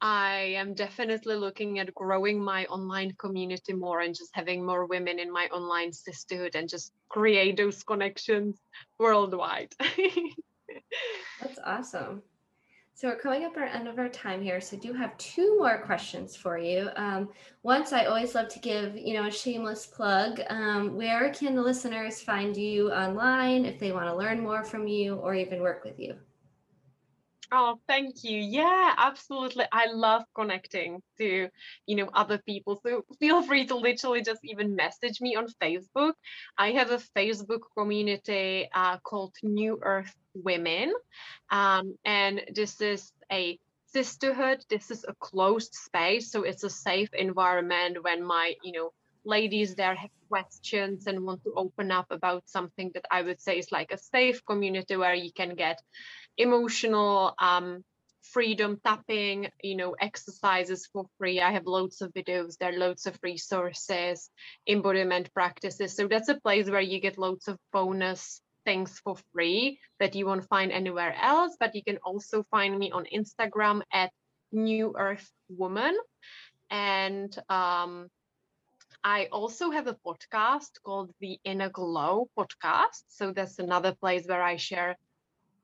I 0.00 0.54
am 0.56 0.74
definitely 0.74 1.36
looking 1.36 1.78
at 1.78 1.94
growing 1.94 2.42
my 2.42 2.66
online 2.66 3.12
community 3.18 3.72
more 3.72 4.00
and 4.00 4.14
just 4.14 4.30
having 4.34 4.64
more 4.64 4.84
women 4.84 5.18
in 5.18 5.32
my 5.32 5.46
online 5.46 5.92
sisterhood 5.92 6.54
and 6.54 6.68
just 6.68 6.92
create 7.08 7.56
those 7.56 7.82
connections 7.82 8.60
worldwide. 8.98 9.74
That's 11.40 11.58
awesome. 11.64 12.22
So 12.94 13.08
we're 13.08 13.18
coming 13.18 13.44
up 13.44 13.56
our 13.58 13.64
end 13.64 13.88
of 13.88 13.98
our 13.98 14.08
time 14.08 14.40
here. 14.40 14.58
So 14.58 14.76
I 14.76 14.80
do 14.80 14.94
have 14.94 15.16
two 15.18 15.58
more 15.58 15.82
questions 15.82 16.34
for 16.34 16.56
you. 16.58 16.88
Um, 16.96 17.28
once 17.62 17.92
I 17.92 18.06
always 18.06 18.34
love 18.34 18.48
to 18.48 18.58
give, 18.58 18.96
you 18.96 19.14
know, 19.14 19.26
a 19.26 19.30
shameless 19.30 19.86
plug. 19.86 20.40
Um, 20.48 20.96
where 20.96 21.30
can 21.30 21.54
the 21.54 21.60
listeners 21.62 22.22
find 22.22 22.56
you 22.56 22.90
online 22.90 23.66
if 23.66 23.78
they 23.78 23.92
want 23.92 24.06
to 24.06 24.16
learn 24.16 24.40
more 24.40 24.64
from 24.64 24.86
you 24.86 25.16
or 25.16 25.34
even 25.34 25.60
work 25.60 25.84
with 25.84 25.98
you? 25.98 26.16
Oh, 27.52 27.78
thank 27.86 28.24
you. 28.24 28.38
Yeah, 28.40 28.94
absolutely. 28.98 29.64
I 29.72 29.86
love 29.92 30.24
connecting 30.34 31.00
to, 31.18 31.48
you 31.86 31.96
know, 31.96 32.10
other 32.12 32.38
people. 32.38 32.80
So 32.84 33.04
feel 33.20 33.42
free 33.42 33.66
to 33.66 33.76
literally 33.76 34.22
just 34.22 34.40
even 34.44 34.74
message 34.74 35.20
me 35.20 35.36
on 35.36 35.46
Facebook. 35.62 36.14
I 36.58 36.72
have 36.72 36.90
a 36.90 36.98
Facebook 37.16 37.60
community 37.76 38.68
uh, 38.74 38.98
called 38.98 39.34
New 39.42 39.78
Earth 39.82 40.12
Women. 40.34 40.92
Um, 41.50 41.94
and 42.04 42.42
this 42.52 42.80
is 42.80 43.12
a 43.32 43.58
sisterhood. 43.86 44.64
This 44.68 44.90
is 44.90 45.04
a 45.06 45.14
closed 45.20 45.72
space. 45.72 46.30
So 46.32 46.42
it's 46.42 46.64
a 46.64 46.70
safe 46.70 47.10
environment 47.14 48.02
when 48.02 48.24
my, 48.24 48.54
you 48.64 48.72
know, 48.72 48.90
ladies 49.24 49.74
there 49.74 49.94
have 49.94 50.10
questions 50.28 51.06
and 51.06 51.24
want 51.24 51.42
to 51.44 51.52
open 51.56 51.90
up 51.90 52.06
about 52.10 52.42
something 52.46 52.90
that 52.94 53.04
I 53.10 53.22
would 53.22 53.40
say 53.40 53.58
is 53.58 53.72
like 53.72 53.90
a 53.92 53.98
safe 53.98 54.44
community 54.46 54.96
where 54.96 55.14
you 55.14 55.32
can 55.32 55.54
get 55.54 55.80
emotional 56.38 57.34
um, 57.38 57.84
freedom 58.22 58.80
tapping, 58.84 59.48
you 59.62 59.76
know, 59.76 59.94
exercises 60.00 60.88
for 60.92 61.06
free. 61.18 61.40
I 61.40 61.52
have 61.52 61.66
loads 61.66 62.02
of 62.02 62.12
videos, 62.12 62.56
there 62.58 62.70
are 62.74 62.78
loads 62.78 63.06
of 63.06 63.18
resources, 63.22 64.30
embodiment 64.66 65.32
practices. 65.32 65.94
So 65.94 66.08
that's 66.08 66.28
a 66.28 66.40
place 66.40 66.68
where 66.68 66.80
you 66.80 67.00
get 67.00 67.18
loads 67.18 67.48
of 67.48 67.58
bonus 67.72 68.40
things 68.64 68.98
for 69.04 69.16
free 69.32 69.78
that 70.00 70.14
you 70.14 70.26
won't 70.26 70.48
find 70.48 70.72
anywhere 70.72 71.14
else. 71.20 71.56
But 71.58 71.74
you 71.74 71.82
can 71.82 71.98
also 71.98 72.44
find 72.50 72.78
me 72.78 72.90
on 72.90 73.06
Instagram 73.14 73.82
at 73.92 74.10
New 74.52 74.94
Earth 74.98 75.30
Woman. 75.48 75.96
And 76.70 77.34
um, 77.48 78.08
I 79.04 79.26
also 79.26 79.70
have 79.70 79.86
a 79.86 79.96
podcast 80.04 80.82
called 80.84 81.12
the 81.20 81.38
Inner 81.44 81.70
Glow 81.70 82.28
podcast. 82.36 83.04
So 83.08 83.32
that's 83.32 83.60
another 83.60 83.94
place 83.94 84.26
where 84.26 84.42
I 84.42 84.56
share 84.56 84.96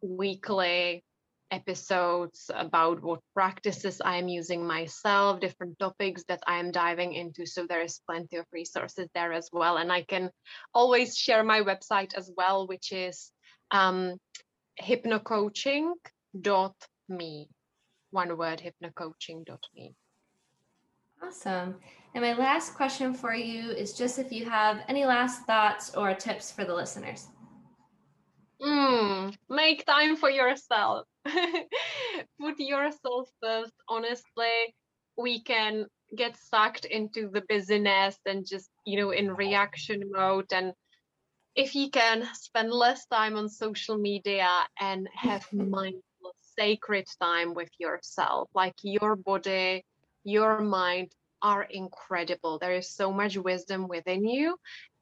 weekly 0.03 1.05
episodes 1.53 2.51
about 2.55 3.03
what 3.03 3.21
practices 3.35 4.01
I 4.03 4.17
am 4.17 4.27
using 4.27 4.67
myself, 4.67 5.41
different 5.41 5.79
topics 5.79 6.25
that 6.29 6.43
I 6.47 6.59
am 6.59 6.73
diving 6.73 7.13
into. 7.13 7.45
So 7.47 7.67
there 7.67 7.83
is 7.83 8.01
plenty 8.09 8.39
of 8.39 8.47
resources 8.53 9.09
there 9.15 9.33
as 9.33 9.51
well. 9.53 9.77
And 9.77 9.93
I 9.93 10.03
can 10.03 10.31
always 10.75 11.17
share 11.17 11.45
my 11.45 11.61
website 11.61 12.15
as 12.15 12.33
well, 12.37 12.67
which 12.67 12.91
is 12.91 13.31
um, 13.71 14.17
hypnocoaching.me. 14.81 17.49
One 18.11 18.39
word, 18.39 18.63
hypnocoaching.me. 18.63 19.95
Awesome. 21.23 21.77
And 22.15 22.25
my 22.25 22.35
last 22.35 22.75
question 22.75 23.15
for 23.15 23.35
you 23.35 23.71
is 23.71 23.93
just 23.93 24.19
if 24.19 24.33
you 24.33 24.47
have 24.47 24.81
any 24.89 25.05
last 25.05 25.47
thoughts 25.47 25.95
or 25.95 26.15
tips 26.15 26.51
for 26.51 26.65
the 26.65 26.75
listeners. 26.75 27.29
Mm, 28.63 29.35
make 29.49 29.85
time 29.85 30.17
for 30.17 30.31
yourself. 30.31 31.07
Put 32.41 32.59
yourself 32.59 33.31
first. 33.43 33.73
Honestly, 33.89 34.75
we 35.17 35.41
can 35.43 35.87
get 36.17 36.37
sucked 36.37 36.85
into 36.85 37.29
the 37.29 37.43
busyness 37.49 38.19
and 38.27 38.47
just, 38.47 38.71
you 38.85 38.99
know, 39.01 39.11
in 39.11 39.35
reaction 39.35 40.03
mode. 40.11 40.53
And 40.53 40.73
if 41.55 41.75
you 41.75 41.91
can 41.91 42.29
spend 42.35 42.71
less 42.73 43.07
time 43.07 43.37
on 43.37 43.49
social 43.49 43.99
media 43.99 44.49
and 44.81 45.09
have 45.15 45.47
mindful, 45.53 46.35
sacred 46.41 47.07
time 47.21 47.55
with 47.55 47.71
yourself, 47.79 48.49
like 48.55 48.75
your 48.83 49.17
body, 49.17 49.85
your 50.25 50.57
mind 50.57 51.07
are 51.37 51.63
incredible. 51.63 52.59
There 52.59 52.73
is 52.75 52.89
so 52.91 53.13
much 53.13 53.37
wisdom 53.37 53.89
within 53.89 54.27
you, 54.27 54.57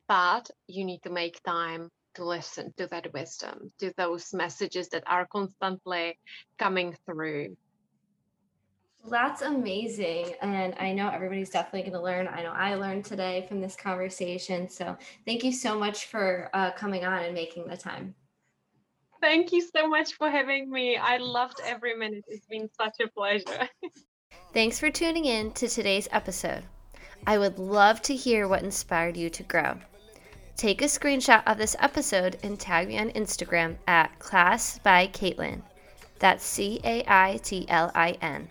but 0.09 0.51
you 0.66 0.85
need 0.85 1.03
to 1.03 1.11
make 1.11 1.42
time 1.42 1.90
to 2.14 2.25
listen 2.25 2.73
to 2.77 2.87
that 2.88 3.12
wisdom, 3.12 3.73
to 3.79 3.92
those 3.96 4.33
messages 4.35 4.88
that 4.88 5.05
are 5.07 5.27
constantly 5.27 6.18
coming 6.59 6.96
through. 7.07 7.57
That's 9.09 9.42
amazing. 9.42 10.35
And 10.42 10.75
I 10.79 10.92
know 10.92 11.09
everybody's 11.09 11.51
definitely 11.51 11.83
going 11.90 11.94
to 11.94 12.03
learn. 12.03 12.29
I 12.29 12.42
know 12.42 12.53
I 12.53 12.75
learned 12.75 13.05
today 13.05 13.46
from 13.49 13.61
this 13.61 13.75
conversation. 13.75 14.68
So 14.68 14.96
thank 15.27 15.42
you 15.42 15.53
so 15.53 15.79
much 15.79 16.07
for 16.07 16.51
uh, 16.53 16.73
coming 16.73 17.05
on 17.05 17.23
and 17.23 17.35
making 17.35 17.66
the 17.66 17.77
time. 17.77 18.14
Thank 19.23 19.53
you 19.53 19.61
so 19.61 19.87
much 19.87 20.14
for 20.14 20.31
having 20.31 20.70
me. 20.70 20.96
I 20.96 21.18
loved 21.18 21.61
every 21.64 21.94
minute. 21.94 22.25
It's 22.29 22.46
been 22.46 22.68
such 22.79 22.96
a 23.01 23.09
pleasure. 23.09 23.68
Thanks 24.53 24.79
for 24.79 24.90
tuning 24.90 25.27
in 25.27 25.53
to 25.53 25.68
today's 25.68 26.09
episode. 26.11 26.64
I 27.27 27.38
would 27.38 27.59
love 27.59 28.01
to 28.03 28.14
hear 28.14 28.49
what 28.49 28.62
inspired 28.62 29.16
you 29.16 29.29
to 29.31 29.42
grow. 29.42 29.79
Take 30.61 30.83
a 30.83 30.92
screenshot 30.92 31.42
of 31.46 31.57
this 31.57 31.75
episode 31.79 32.37
and 32.42 32.61
tag 32.61 32.88
me 32.88 32.99
on 32.99 33.09
Instagram 33.12 33.79
at 33.88 34.18
Class 34.18 34.79
by 34.81 35.07
Caitlin. 35.07 35.62
That's 36.18 36.44
C 36.44 36.79
A 36.85 37.03
I 37.09 37.40
T 37.42 37.64
L 37.70 37.90
I 37.94 38.18
N. 38.20 38.46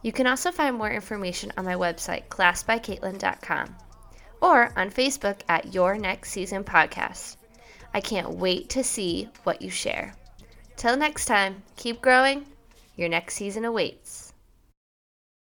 You 0.00 0.12
can 0.12 0.26
also 0.26 0.50
find 0.50 0.74
more 0.74 0.90
information 0.90 1.52
on 1.58 1.66
my 1.66 1.74
website, 1.74 2.28
classbycaitlin.com, 2.28 3.76
or 4.40 4.72
on 4.78 4.88
Facebook 4.88 5.40
at 5.46 5.74
Your 5.74 5.98
Next 5.98 6.30
Season 6.30 6.64
Podcast. 6.64 7.36
I 7.92 8.00
can't 8.00 8.30
wait 8.30 8.70
to 8.70 8.82
see 8.82 9.28
what 9.42 9.60
you 9.60 9.68
share. 9.68 10.14
Till 10.76 10.96
next 10.96 11.26
time, 11.26 11.64
keep 11.76 12.00
growing. 12.00 12.46
Your 12.96 13.10
next 13.10 13.34
season 13.34 13.66
awaits. 13.66 14.01